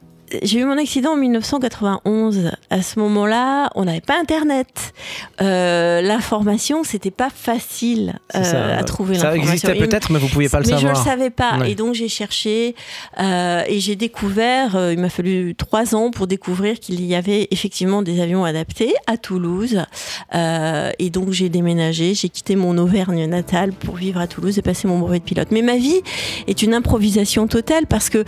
[0.44, 2.52] j'ai eu mon accident en 1991.
[2.70, 4.94] À ce moment-là, on n'avait pas Internet.
[5.42, 9.18] Euh, l'information, c'était pas facile euh, à trouver.
[9.18, 10.82] Ça existait peut-être, mais vous pouviez pas le savoir.
[10.82, 11.60] Mais je le savais pas.
[11.66, 12.76] Et donc j'ai cherché
[13.20, 14.76] euh, et j'ai découvert.
[14.76, 18.94] Euh, il m'a fallu trois ans pour découvrir qu'il y avait effectivement des avions adaptés
[19.08, 19.84] à Toulouse.
[20.34, 22.14] Et donc j'ai déménagé.
[22.14, 25.50] J'ai quitté mon Auvergne natale pour vivre à Toulouse et passer mon brevet de pilote.
[25.52, 26.02] Mais ma vie
[26.48, 28.26] est une improvisation totale parce que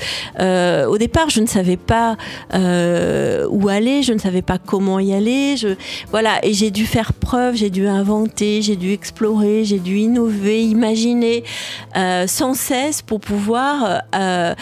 [0.87, 2.17] au départ, je ne savais pas pas
[2.53, 5.57] euh, où aller, je ne savais pas comment y aller.
[5.57, 5.69] Je,
[6.11, 10.61] voilà, et j'ai dû faire preuve, j'ai dû inventer, j'ai dû explorer, j'ai dû innover,
[10.61, 11.43] imaginer
[11.97, 14.53] euh, sans cesse pour pouvoir euh,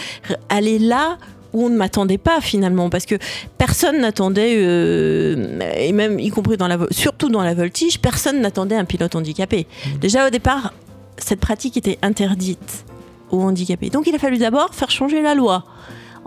[0.48, 1.18] aller là
[1.52, 3.16] où on ne m'attendait pas finalement parce que
[3.58, 4.52] personne n'attendait
[5.78, 9.66] et même y compris dans la surtout dans la voltige personne n'attendait un pilote handicapé
[9.66, 9.98] mmh.
[9.98, 10.74] déjà au départ
[11.16, 12.84] cette pratique était interdite
[13.30, 15.64] aux handicapés donc il a fallu d'abord faire changer la loi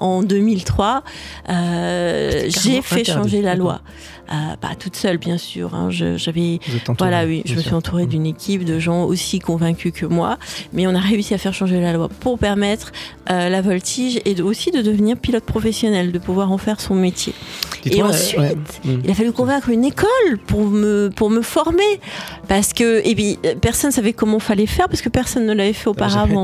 [0.01, 1.03] en 2003,
[1.49, 3.81] euh, j'ai fait changer la loi.
[4.31, 5.75] Euh, pas toute seule, bien sûr.
[5.75, 5.89] Hein.
[5.89, 6.59] J'avais,
[6.97, 10.37] voilà, oui, je me suis entourée d'une équipe de gens aussi convaincus que moi,
[10.71, 12.93] mais on a réussi à faire changer la loi pour permettre
[13.29, 17.33] euh, la voltige et aussi de devenir pilote professionnel, de pouvoir en faire son métier.
[17.85, 19.01] Et ensuite, mm.
[19.03, 21.99] il a fallu convaincre une école pour me pour me former,
[22.47, 25.89] parce que et puis personne savait comment fallait faire parce que personne ne l'avait fait
[25.89, 26.43] auparavant.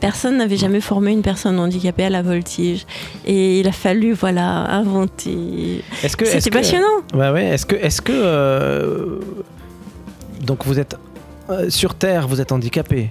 [0.00, 2.86] Personne n'avait jamais formé une personne handicapée à la voltige,
[3.26, 5.82] et il a fallu voilà inventer.
[6.06, 6.86] C'était passionnant.
[7.14, 7.44] Ouais, ouais.
[7.46, 9.18] Est-ce que, est-ce que euh,
[10.42, 10.96] donc vous êtes
[11.48, 13.10] euh, sur Terre, vous êtes handicapé?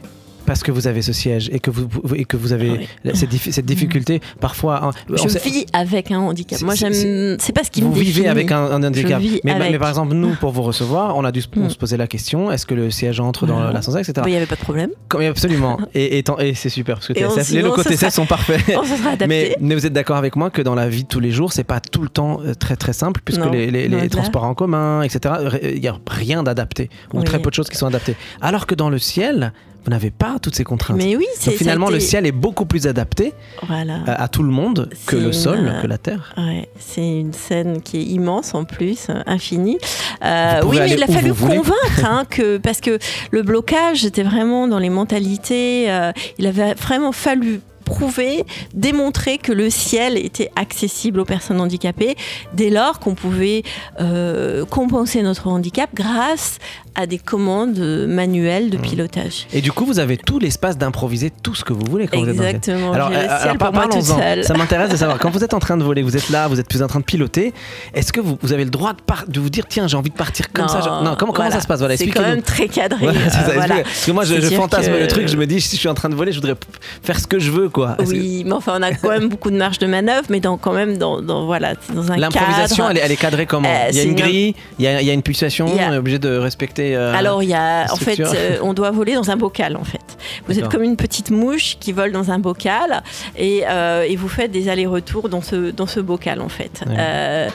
[0.50, 3.32] Parce que vous avez ce siège et que vous, et que vous avez ah cette,
[3.34, 4.84] cette, difficulté parfois.
[4.84, 6.60] Hein, je vis avec un handicap.
[6.64, 7.38] Moi, j'aime.
[7.40, 9.22] C'est pas ce qui vous me Vous vivez avec un, handicap.
[9.44, 11.70] Mais, mais, par exemple, nous, pour vous recevoir, on a dû hmm.
[11.70, 14.24] se poser la question est-ce que le siège entre dans l'ascenseur, etc.
[14.26, 14.90] Il n'y avait pas de problème.
[15.08, 15.78] Comme, absolument.
[15.94, 18.60] et, et, et c'est super parce que TSF, les locaux TSF sont parfaits.
[18.76, 21.10] On se sera mais, mais, vous êtes d'accord avec moi que dans la vie de
[21.10, 24.10] tous les jours, c'est pas tout le temps euh, très très simple puisque les, les,
[24.10, 25.36] transports en commun, etc.
[25.62, 28.16] Il n'y a rien d'adapté ou très peu de choses qui sont adaptées.
[28.42, 29.54] Alors que dans le ciel,
[29.86, 30.98] vous n'avez pas toutes ces contraintes.
[30.98, 33.34] Mais oui, Donc finalement, le ciel est beaucoup plus adapté
[33.68, 34.02] voilà.
[34.06, 36.34] à, tout le monde que le sol, que la terre.
[36.38, 39.78] Ouais, c'est une scène qui est immense en plus, infinie.
[40.24, 43.00] Euh, oui, mais il a fallu convaincre hein, que parce que
[43.32, 45.90] le blocage était vraiment dans les mentalités.
[45.90, 52.16] Euh, il avait vraiment fallu prouver, démontrer que le ciel était accessible aux personnes handicapées
[52.54, 53.64] dès lors qu'on pouvait
[54.00, 56.60] euh, compenser notre handicap grâce
[56.96, 58.82] à des commandes manuelles de mmh.
[58.82, 59.48] pilotage.
[59.54, 62.92] Et du coup, vous avez tout l'espace d'improviser tout ce que vous voulez quand Exactement,
[62.92, 63.16] vous êtes dans le...
[63.16, 66.30] Alors, alors Ça m'intéresse de savoir, quand vous êtes en train de voler, vous êtes
[66.30, 67.54] là, vous êtes plus en train de piloter,
[67.94, 70.16] est-ce que vous, vous, avez le droit de, de, vous dire, tiens, j'ai envie de
[70.16, 71.80] partir comme ça Non, comment, comment ça se passe?
[71.80, 73.08] Voilà, C'est quand même très cadré.
[73.54, 75.90] Voilà, euh, Parce que moi, je, fantasme le truc, je me dis, si je suis
[75.90, 76.56] en train de voler, je voudrais
[77.04, 77.98] faire ce que je veux, quoi.
[78.06, 80.74] Oui, mais enfin, on a quand même beaucoup de marge de manœuvre, mais dans, quand
[80.74, 83.70] même dans, dans voilà, dans un L'improvisation, elle, elle, est cadrée comment?
[83.70, 85.94] Euh, Il y a une grille, il y a, il y a une pulsation, on
[85.94, 86.79] est obligé de respecter.
[86.80, 89.84] Euh, Alors, il y a en fait, euh, on doit voler dans un bocal, en
[89.84, 90.00] fait.
[90.50, 93.04] Vous êtes comme une petite mouche qui vole dans un bocal
[93.38, 96.84] et, euh, et vous faites des allers-retours dans ce, dans ce bocal, en fait.
[96.90, 97.50] Euh,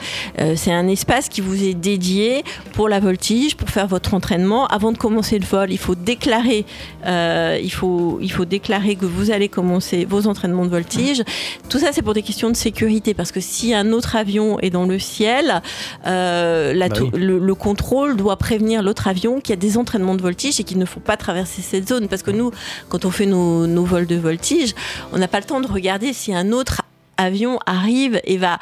[0.55, 4.65] c'est un espace qui vous est dédié pour la voltige, pour faire votre entraînement.
[4.67, 6.65] Avant de commencer le vol, il faut déclarer,
[7.05, 11.23] il faut, il faut déclarer que vous allez commencer vos entraînements de voltige.
[11.69, 14.69] Tout ça, c'est pour des questions de sécurité, parce que si un autre avion est
[14.69, 15.61] dans le ciel,
[16.05, 20.21] la bah le, le contrôle doit prévenir l'autre avion qu'il y a des entraînements de
[20.21, 22.07] voltige et qu'il ne faut pas traverser cette zone.
[22.07, 22.51] Parce que nous,
[22.89, 24.73] quand on fait nos, vols de voltige,
[25.13, 26.81] on n'a pas le temps de regarder si un autre
[27.17, 28.59] avion arrive et va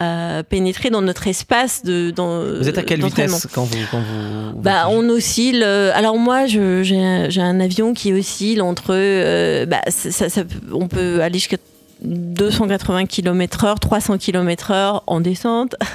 [0.00, 3.98] euh, pénétrer dans notre espace de dans Vous êtes à quelle vitesse quand vous, quand
[3.98, 5.62] vous, Bah on oscille.
[5.64, 10.26] Euh, alors moi j'ai un, avion qui oscille entre euh, bah, ça,
[10.72, 11.56] on peut aller jusqu'à
[12.02, 15.76] 280 km/h, 300 km/h en descente.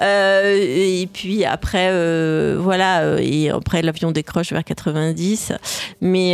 [0.00, 5.52] Euh, et puis après, euh, voilà, euh, et après l'avion décroche vers 90.
[6.00, 6.30] Mais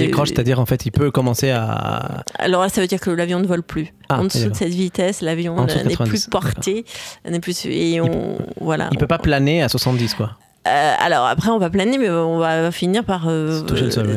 [0.00, 2.24] décroche, c'est-à-dire en fait, il peut commencer à.
[2.38, 3.92] Alors là, ça veut dire que l'avion ne vole plus.
[4.08, 6.86] Ah, en dessous de cette vitesse, l'avion n'est plus porté,
[7.28, 8.88] n'est plus et on voilà.
[8.92, 10.38] Il peut pas planer à 70 quoi.
[10.66, 14.06] Euh, alors après, on va planer, mais on va finir par euh, toucher le sol.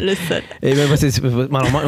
[0.00, 0.42] le sol.
[0.62, 0.86] Et ben,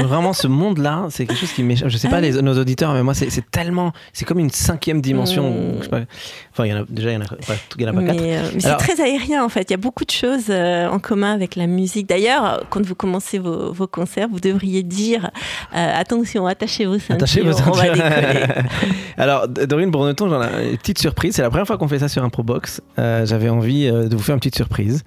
[0.05, 1.89] vraiment, ce monde-là, c'est quelque chose qui m'échappe.
[1.89, 5.01] Je sais pas ah les, nos auditeurs, mais moi, c'est tellement, c'est comme une cinquième
[5.01, 5.51] dimension.
[5.51, 6.07] Mm.
[6.53, 8.21] enfin, il y en a déjà, il y en a, pas, en a pas quatre.
[8.21, 9.63] Mais, mais c'est très aérien en fait.
[9.63, 12.09] Il y a beaucoup de choses en commun avec la musique.
[12.09, 15.31] D'ailleurs, quand vous commencez vos, vos concerts, vous devriez dire
[15.73, 17.15] attention, attachez vos ceintures.
[17.17, 17.73] Attachez vos ceintures.
[17.73, 18.47] On va décoller.
[19.17, 21.37] alors, Dorine Bourneton, j'en ai une petite surprise.
[21.37, 22.81] C'est la première fois qu'on fait ça sur un Probox.
[22.97, 25.05] J'avais envie euh, de vous faire une petite surprise.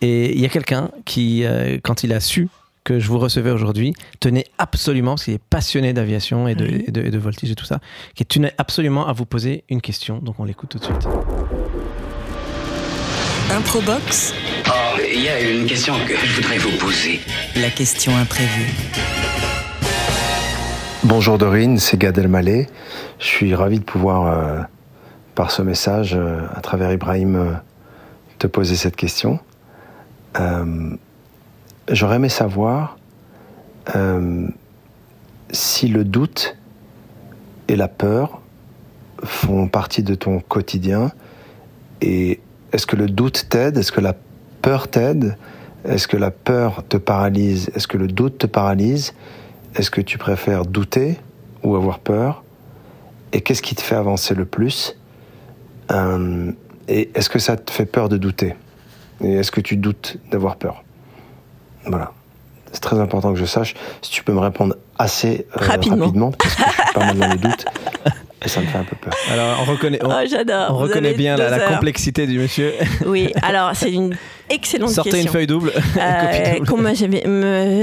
[0.00, 2.48] Et il y a quelqu'un qui, euh, quand il a su
[2.84, 7.50] que je vous recevais aujourd'hui, tenait absolument, parce qu'il est passionné d'aviation et, de, voltige
[7.50, 7.78] et tout ça,
[8.16, 10.18] qui tenait absolument à vous poser une question.
[10.18, 11.08] Donc on l'écoute tout de suite.
[13.52, 14.34] Improbox.
[14.66, 17.20] Oh, il y a une question que je voudrais vous poser.
[17.54, 18.72] La question imprévue.
[21.04, 22.68] Bonjour Dorine, c'est Gad Elmaleh.
[23.20, 24.60] Je suis ravi de pouvoir, euh,
[25.36, 26.18] par ce message,
[26.54, 27.60] à travers Ibrahim,
[28.42, 29.38] te poser cette question.
[30.40, 30.96] Euh,
[31.88, 32.98] j'aurais aimé savoir
[33.94, 34.48] euh,
[35.52, 36.56] si le doute
[37.68, 38.40] et la peur
[39.22, 41.12] font partie de ton quotidien
[42.00, 42.40] et
[42.72, 43.76] est-ce que le doute t'aide?
[43.76, 44.16] Est-ce que la
[44.60, 45.36] peur t'aide?
[45.84, 47.70] Est-ce que la peur te paralyse?
[47.76, 49.14] Est-ce que le doute te paralyse?
[49.76, 51.20] Est-ce que tu préfères douter
[51.62, 52.42] ou avoir peur?
[53.32, 54.98] Et qu'est-ce qui te fait avancer le plus?
[55.92, 56.50] Euh,
[56.88, 58.54] et est-ce que ça te fait peur de douter?
[59.22, 60.82] Et est-ce que tu doutes d'avoir peur?
[61.86, 62.12] Voilà.
[62.72, 63.74] C'est très important que je sache.
[64.00, 66.32] Si tu peux me répondre assez euh, rapidement.
[66.32, 67.64] parce que je suis pas mal dans les doutes.
[68.44, 69.12] Et ça me fait un peu peur.
[69.30, 72.72] Alors, on reconnaît, on, oh, reconnaît bien la, la, complexité du monsieur.
[73.06, 74.16] Oui, alors c'est une
[74.50, 75.26] excellente Sortez question.
[75.26, 75.72] une feuille double.
[76.02, 77.22] Euh, qu'on m'a jamais,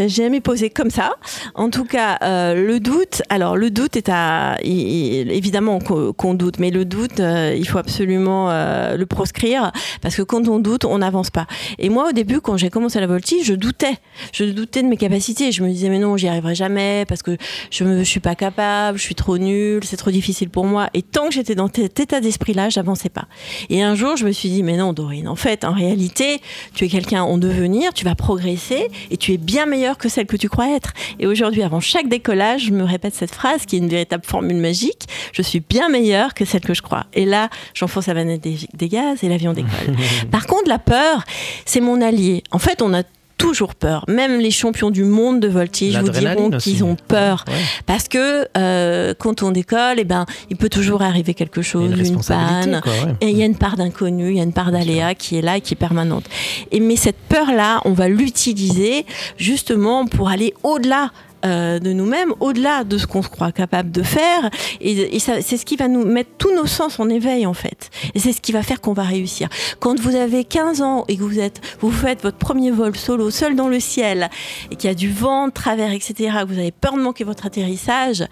[0.10, 1.14] jamais posée comme ça.
[1.56, 4.58] En tout cas, euh, le doute, alors le doute est à.
[4.62, 10.22] évidemment qu'on doute, mais le doute, euh, il faut absolument euh, le proscrire parce que
[10.22, 11.48] quand on doute, on n'avance pas.
[11.78, 13.98] Et moi, au début, quand j'ai commencé la voltige, je doutais.
[14.34, 15.52] Je doutais de mes capacités.
[15.52, 17.38] Je me disais, mais non, j'y arriverai jamais parce que
[17.72, 20.90] je ne suis pas capable, je suis trop nulle, c'est trop difficile pour moi.
[20.94, 23.28] Et tant que j'étais dans cet état d'esprit-là, j'avançais pas.
[23.70, 26.42] Et un jour, je me suis dit, mais non, Dorine, en fait, en réalité,
[26.74, 30.26] tu es quelqu'un en devenir, tu vas progresser et tu es bien meilleur que celle
[30.26, 30.94] que tu crois être.
[31.20, 34.58] Et aujourd'hui, avant chaque décollage, je me répète cette phrase qui est une véritable formule
[34.58, 35.08] magique.
[35.34, 37.06] Je suis bien meilleur que celle que je crois.
[37.14, 39.96] Et là, j'enfonce la vanette des, des gaz et l'avion décolle.
[40.32, 41.24] Par contre, la peur,
[41.66, 42.44] c'est mon allié.
[42.52, 43.04] En fait, on a
[43.40, 44.06] toujours peur.
[44.08, 47.46] Même les champions du monde de voltige vous diront qu'ils ont peur.
[47.88, 52.22] Parce que euh, quand on décolle, eh ben, il peut toujours arriver quelque chose, une,
[52.22, 52.82] panne.
[53.22, 55.42] Et il y a une part d'inconnu, il y a une part d'aléa qui est
[55.42, 56.26] là et qui est permanente.
[56.72, 59.06] Et, mais cette peur-là, on va l'utiliser
[59.38, 61.12] justement pour aller au-delà
[61.46, 64.50] euh, de nous-mêmes, au-delà de ce qu'on se croit capable de faire.
[64.82, 67.90] Et, c'est ce qui va nous mettre tous nos sens en éveil, en fait.
[68.14, 69.50] Et c'est ce qui va faire qu'on va réussir.
[69.80, 73.30] Quand vous avez 15 ans et que vous êtes, vous faites votre premier vol solo,
[73.32, 74.30] seul dans le ciel,
[74.72, 77.24] et qu'il y a du vent de travers, etc., que vous avez peur de manquer
[77.24, 78.26] votre atterrissage,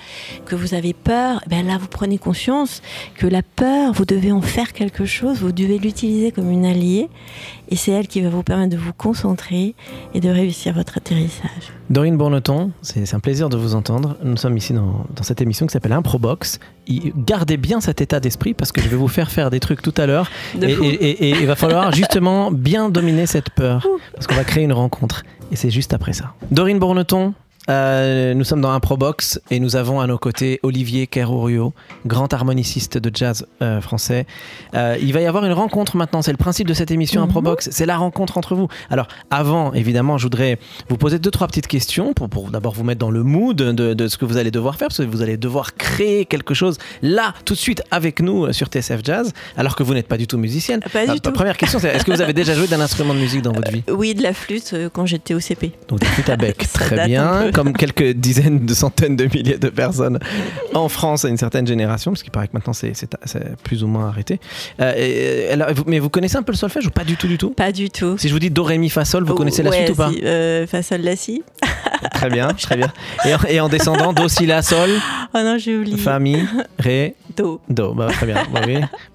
[0.45, 2.81] que vous avez peur, ben là, vous prenez conscience
[3.15, 7.09] que la peur, vous devez en faire quelque chose, vous devez l'utiliser comme une alliée,
[7.70, 9.76] et c'est elle qui va vous permettre de vous concentrer
[10.13, 11.74] et de réussir votre atterrissage.
[11.89, 14.18] Dorine Bourneton, c'est un plaisir de vous entendre.
[14.24, 16.59] Nous sommes ici dans, cette émission qui s'appelle Improbox.
[17.15, 19.93] Gardez bien cet état d'esprit parce que je vais vous faire faire des trucs tout
[19.97, 20.30] à l'heure.
[20.61, 25.24] Et, il va falloir justement bien dominer cette peur parce qu'on va créer une rencontre.
[25.51, 26.34] Et c'est juste après ça.
[26.51, 27.34] Dorine Bourneton,
[27.70, 31.74] euh, nous sommes dans un Probox et nous avons à nos côtés Olivier Kerourio,
[32.05, 34.26] grand harmoniciste de jazz euh, français.
[34.74, 37.28] Euh, il va y avoir une rencontre maintenant, c'est le principe de cette émission un
[37.28, 38.68] Probox, c'est la rencontre entre vous.
[38.89, 42.84] Alors avant, évidemment, je voudrais vous poser deux, trois petites questions pour, pour d'abord vous
[42.84, 45.22] mettre dans le mood de, de, ce que vous allez devoir faire, parce que vous
[45.22, 49.76] allez devoir créer quelque chose là, tout de suite, avec nous sur TSF Jazz, alors
[49.76, 50.80] que vous n'êtes pas du tout musicienne.
[50.93, 51.32] Pas du tout.
[51.32, 53.72] Première question, c'est est-ce que vous avez déjà joué d'un instrument de musique dans votre
[53.72, 53.84] vie?
[53.89, 55.74] Oui, de la flûte quand j'étais au CP.
[55.89, 59.57] Donc de la flûte à bec, très bien comme quelques dizaines de centaines de milliers
[59.57, 60.19] de personnes
[60.75, 62.93] en France à une certaine génération, parce qu'il paraît que maintenant c'est
[63.63, 64.39] plus ou moins arrêté.
[64.79, 67.49] Euh, mais vous connaissez un peu le solfège ou pas du tout du tout?
[67.49, 68.15] Pas du tout.
[68.19, 70.11] Si je vous dis do ré mi fa sol, vous connaissez la suite ou pas?
[70.23, 71.41] euh, Fa sol la si.
[72.13, 72.93] très bien, très bien.
[73.49, 74.91] Et en, descendant do si la sol?
[75.33, 75.97] Oh non j'ai oublié.
[75.97, 76.37] Fa mi
[76.77, 77.59] ré do.
[77.69, 77.95] Do.
[77.95, 78.43] Bah, très bien.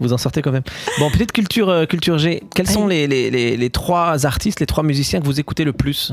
[0.00, 0.64] vous en sortez quand même.
[0.98, 2.42] Bon petite culture euh, culture G.
[2.56, 5.72] Quels sont les, les, les, les trois artistes, les trois musiciens que vous écoutez le
[5.72, 6.12] plus?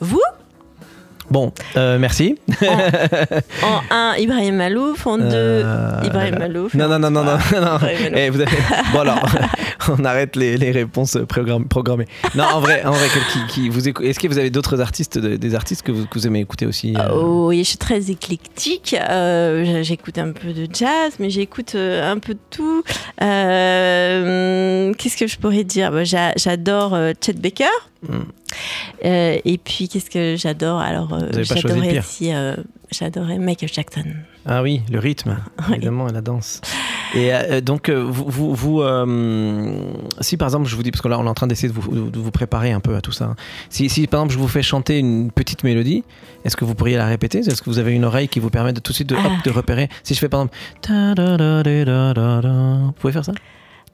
[0.00, 0.20] Vous?
[1.30, 2.38] Bon, euh, merci.
[3.62, 5.06] En 1, Ibrahim Malouf.
[5.06, 6.38] En 2, Euh, Ibrahim.
[6.38, 6.74] Malouf.
[6.74, 7.32] Non, non, non, non, non.
[7.52, 7.76] non.
[7.76, 8.16] Ibrahim Malouf.
[8.16, 8.56] Eh, vous avez...
[8.92, 9.22] Bon alors,
[9.98, 12.06] on arrête les, les réponses programm- programmées.
[12.34, 15.18] Non, en vrai, en vrai, qui, qui vous écou- est-ce que vous avez d'autres artistes,
[15.18, 17.78] de- des artistes que vous, que vous aimez écouter aussi euh, Oh, oui, je suis
[17.78, 18.96] très éclectique.
[18.98, 22.82] Euh, j'écoute un peu de jazz, mais j'écoute un peu de tout.
[24.98, 25.92] Qu'est-ce que je pourrais dire?
[25.92, 27.64] Bah, j'a- J'adore Chet Baker.
[29.04, 30.80] Euh, et puis, qu'est-ce que j'adore?
[30.80, 32.54] Alors, euh, j'adorais aussi, euh,
[32.90, 34.04] j'adorais Michael Jackson.
[34.46, 35.36] Ah oui, le rythme,
[35.68, 35.74] Oui.
[35.76, 36.60] évidemment, et la danse.
[37.14, 37.30] Et
[37.62, 38.82] donc, vous, vous,
[40.20, 41.72] si par exemple, je vous dis, parce que là, on est en train d'essayer de
[41.78, 43.24] vous, de vous préparer un peu à tout ça.
[43.26, 43.36] hein.
[43.70, 46.04] Si, si par exemple, je vous fais chanter une petite mélodie,
[46.44, 47.38] est-ce que vous pourriez la répéter?
[47.38, 49.22] Est-ce que vous avez une oreille qui vous permet de tout de suite de, hop,
[49.24, 49.40] Ah.
[49.44, 49.88] de repérer?
[50.02, 50.56] Si je fais par exemple,
[52.86, 53.32] vous pouvez faire ça?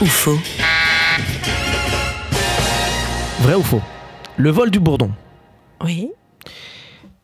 [0.00, 0.38] ou faux
[3.40, 3.82] Vrai ou faux
[4.36, 5.10] Le vol du bourdon
[5.84, 6.10] Oui.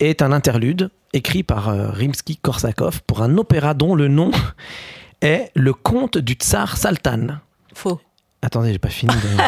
[0.01, 4.31] est un interlude écrit par euh, Rimsky-Korsakov pour un opéra dont le nom
[5.21, 7.39] est Le conte du tsar Saltan.
[7.75, 8.01] Faux.
[8.43, 9.15] Attendez, j'ai pas fini.
[9.15, 9.43] de-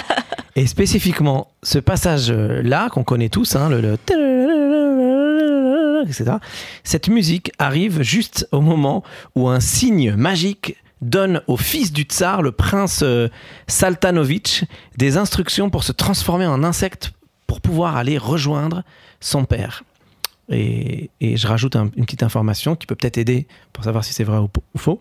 [0.61, 3.97] Et spécifiquement, ce passage-là, qu'on connaît tous, hein, le, le
[6.07, 6.37] etc.,
[6.85, 9.03] cette musique arrive juste au moment
[9.35, 13.29] où un signe magique donne au fils du tsar, le prince euh,
[13.69, 14.65] Saltanovitch,
[14.97, 17.13] des instructions pour se transformer en insecte
[17.47, 18.83] pour pouvoir aller rejoindre
[19.21, 19.85] son père.
[20.51, 24.25] Et, je rajoute un- une petite information qui peut peut-être aider pour savoir si c'est
[24.25, 24.49] vrai ou
[24.79, 25.01] faux.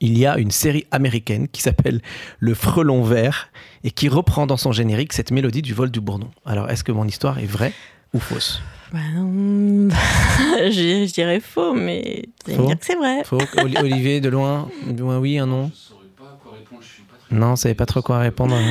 [0.00, 2.00] Il y a une série américaine qui s'appelle
[2.40, 3.48] Le Frelon Vert
[3.84, 6.30] et qui reprend dans son générique cette mélodie du vol du bourdon.
[6.44, 7.72] Alors, est-ce que mon histoire est vraie
[8.12, 8.60] ou fausse?
[8.92, 8.98] Bah,
[10.70, 13.24] je, je dirais faux, mais Faux dire que c'est vrai.
[13.24, 16.82] Faux Oli- Olivier, de loin, de loin oui, un non Je saurais pas quoi répondre,
[16.82, 17.34] je suis pas très.
[17.36, 18.56] Non, vous savez pas trop quoi répondre.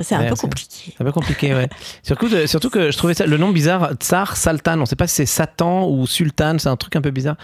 [0.00, 0.92] C'est un Ouais, peu compliqué.
[0.96, 1.68] C'est un peu compliqué, ouais.
[2.02, 5.06] surtout, que- surtout que je trouvais ça, le nom bizarre, Tsar Saltan, on sait pas
[5.06, 7.36] si c'est Satan ou Sultan, c'est un truc un peu bizarre.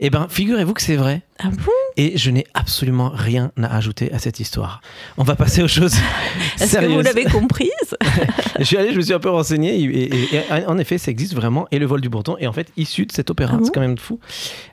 [0.00, 1.22] Eh ben, figurez-vous que c'est vrai.
[1.38, 1.70] Ah bon?
[1.96, 4.80] Et je n'ai absolument rien à ajouter à cette histoire.
[5.18, 5.94] On va passer aux choses
[6.60, 7.70] Est-ce que vous l'avez comprise?
[8.58, 11.10] Je suis allé, je me suis un peu renseigné, et, et- et en effet, ça
[11.10, 13.52] existe vraiment, et le vol du bourdon est en fait issu de cet opéra.
[13.54, 13.64] Ah bon?
[13.64, 14.18] c'est quand même fou.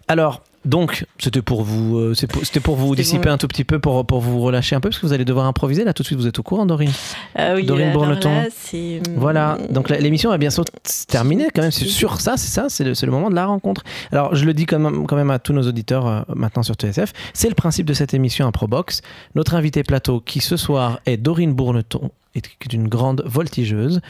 [0.07, 3.33] Alors, donc, c'était pour vous, euh, c'était pour vous dissiper bon.
[3.33, 5.45] un tout petit peu, pour, pour vous relâcher un peu, parce que vous allez devoir
[5.45, 6.17] improviser là tout de suite.
[6.17, 6.91] Vous êtes au courant, Dorine
[7.35, 8.29] Ah oui, Dorine Bourneton.
[8.73, 11.71] hum, Voilà, donc l'émission va bientôt se terminer quand même.
[11.71, 13.83] C'est sur ça, c'est ça, c'est le, c'est le moment de la rencontre.
[14.11, 16.75] Alors je le dis quand même, quand même à tous nos auditeurs euh, maintenant sur
[16.75, 19.01] TSF, c'est le principe de cette émission Improbox.
[19.35, 24.01] Notre invité plateau qui ce soir est Dorine Bourneton, et qui est une grande voltigeuse,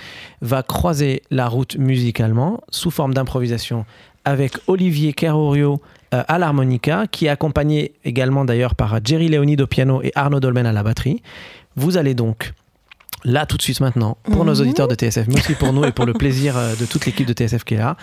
[0.41, 3.85] va croiser la route musicalement sous forme d'improvisation
[4.25, 5.87] avec Olivier Kerorio euh,
[6.27, 10.65] à l'harmonica, qui est accompagné également d'ailleurs par Jerry Leonid au piano et Arnaud Dolmen
[10.65, 11.21] à la batterie.
[11.75, 12.53] Vous allez donc
[13.23, 14.61] là tout de suite maintenant, pour nos Mhm.
[14.61, 17.25] auditeurs de TSF, mais aussi pour nous et pour le plaisir euh, de toute l'équipe
[17.25, 17.95] de TSF qui est là,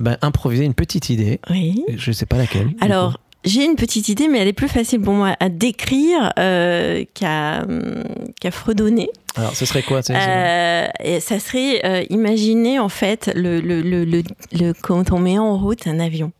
[0.00, 1.40] ben, improviser une petite idée.
[1.50, 1.84] Oui.
[1.96, 2.70] Je ne sais pas laquelle.
[2.80, 3.20] Alors.
[3.46, 8.50] J'ai une petite idée, mais elle est plus facile pour moi à décrire euh, qu'à
[8.50, 9.08] fredonner.
[9.38, 14.04] Alors, ce serait quoi Euh, et ça serait euh, imaginer en fait le, le, le,
[14.04, 16.32] le- quand on met en route un avion.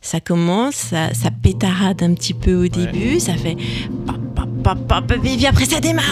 [0.00, 3.56] Ça commence, ça, ça pétarade un petit peu au début, ça fait
[4.06, 4.16] pop,
[4.62, 6.04] pop, pop, pop, et puis après ça démarre.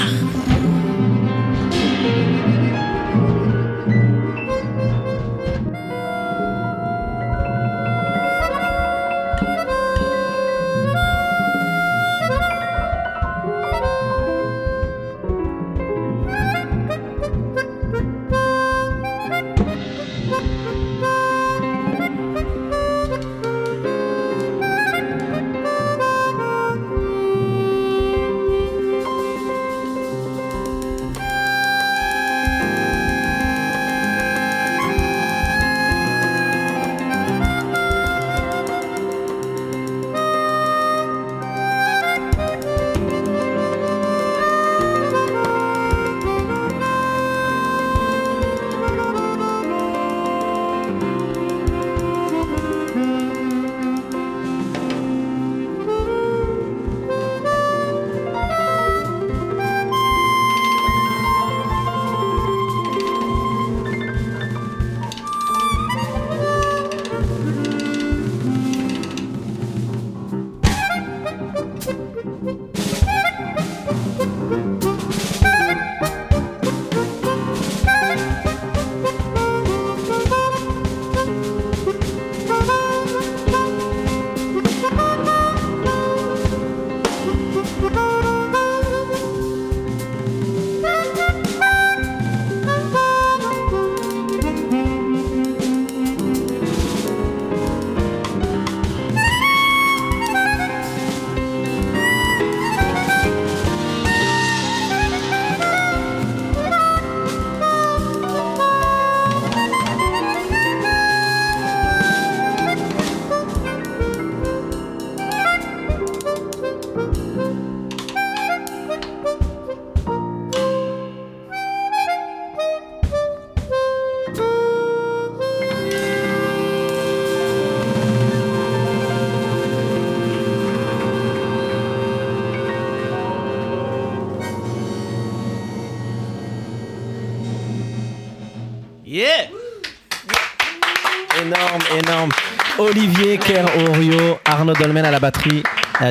[144.78, 145.62] Dolmen à la batterie,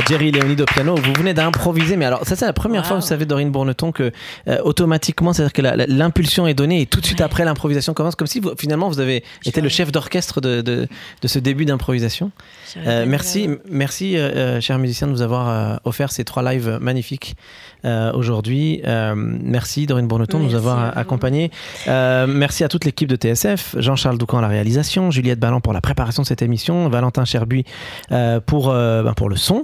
[0.08, 0.96] Jerry Léonide au piano.
[0.96, 4.12] Vous venez d'improviser, mais alors ça c'est la première fois, vous savez, Dorine Bourneton, que
[4.48, 5.62] euh, automatiquement, c'est-à-dire que
[5.92, 9.00] l'impulsion est donnée et tout de suite après l'improvisation commence, comme si vous- finalement vous
[9.00, 10.88] avez été le chef d'orchestre de, de-
[11.22, 12.32] de ce début d'improvisation.
[12.78, 17.36] Euh, merci, merci, euh, euh, chers musiciens, de nous avoir offert ces trois lives magnifiques
[17.84, 18.82] aujourd'hui.
[18.86, 21.52] Euh, merci, Dorine Bourneton, de nous avoir accompagnés.
[21.88, 25.74] Euh, merci à toute l'équipe de TSF, Jean-Charles Doucan à la réalisation, Juliette Ballan pour
[25.74, 27.66] la préparation de cette émission, Valentin Cherbuy
[28.12, 29.64] euh, pour, euh, ben, pour le son,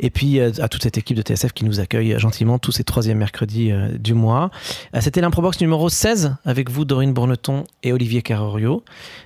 [0.00, 2.84] et puis euh, à toute cette équipe de TSF qui nous accueille gentiment tous ces
[2.84, 4.50] troisièmes mercredis euh, du mois.
[4.94, 8.84] Euh, C'était l'improbox numéro 16 avec vous, Dorine Bourneton et Olivier Carrorio.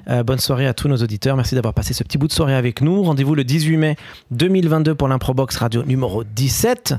[0.08, 1.36] Euh, bonne soirée à tous nos auditeurs.
[1.36, 3.02] Merci d'avoir passé ce petit bout de soirée avec nous.
[3.02, 3.96] Rendez-vous le 18 mai
[4.30, 6.94] 2022 pour l'improbox radio numéro 17.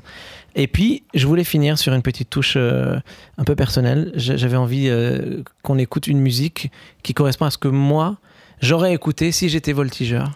[0.55, 2.99] Et puis, je voulais finir sur une petite touche euh,
[3.37, 4.11] un peu personnelle.
[4.15, 6.71] J'a- J'avais envie euh, qu'on écoute une musique
[7.03, 8.17] qui correspond à ce que moi,
[8.61, 10.31] j'aurais écouté si j'étais voltigeur.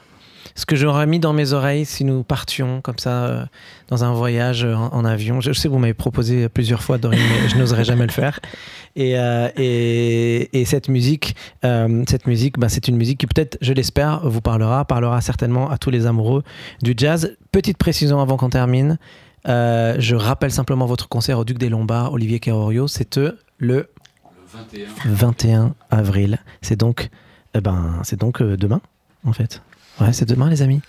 [0.56, 3.46] Ce que j'aurais mis dans mes oreilles si nous partions comme ça euh,
[3.88, 5.42] dans un voyage en, avion.
[5.42, 8.40] Je, sais que vous m'avez proposé plusieurs fois, Dorine, mais je n'oserais jamais le faire.
[8.96, 9.14] Et,
[9.58, 14.42] et, et cette musique, cette musique, bah, c'est une musique qui peut-être, je l'espère, vous
[14.42, 16.44] parlera, parlera certainement à tous les amoureux
[16.84, 17.36] du jazz.
[17.52, 19.00] Petite précision avant qu'on termine.
[19.48, 22.88] Euh, je rappelle simplement votre concert au Duc des Lombards, Olivier Carrorio.
[22.88, 23.90] C'est le Le
[24.54, 24.88] 21.
[25.06, 26.40] 21 avril.
[26.62, 27.10] C'est donc,
[27.54, 28.82] eh ben, c'est donc euh, demain,
[29.26, 29.62] en fait.
[30.00, 30.82] Ouais, c'est demain, les amis.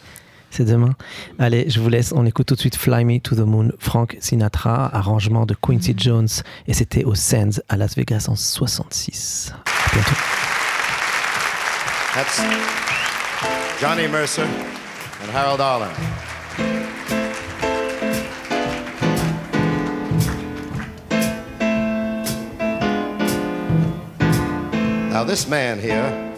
[0.50, 0.94] C'est demain.
[1.40, 2.12] Allez, je vous laisse.
[2.12, 5.94] On écoute tout de suite Fly Me to the Moon, Frank Sinatra, arrangement de Quincy
[5.96, 6.28] Jones.
[6.68, 9.52] Et c'était au Sands à Las Vegas en 66.
[9.52, 10.10] À bientôt.
[12.14, 12.40] That's
[13.80, 16.93] Johnny Mercer and Harold Arlen.
[25.14, 26.34] Now, this man here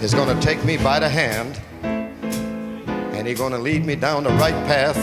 [0.00, 4.22] is going to take me by the hand and he's going to lead me down
[4.22, 4.94] the right path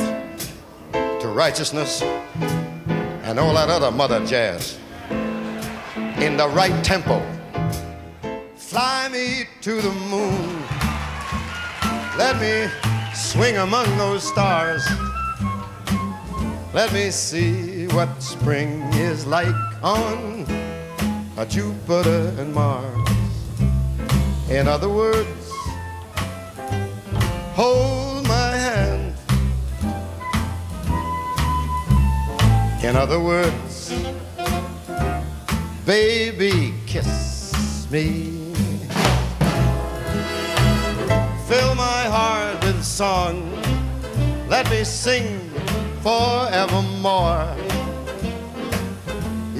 [0.94, 4.80] to righteousness and all that other mother jazz
[6.22, 7.22] in the right tempo.
[8.56, 10.64] Fly me to the moon.
[12.18, 12.72] Let me
[13.14, 14.88] swing among those stars.
[16.74, 20.70] Let me see what spring is like on
[21.38, 23.10] a Jupiter and Mars.
[24.50, 25.52] In other words,
[27.54, 29.16] hold my hand.
[32.84, 33.94] In other words,
[35.86, 38.54] baby, kiss me.
[41.48, 43.52] Fill my heart with song.
[44.50, 45.40] Let me sing
[46.02, 47.56] forevermore.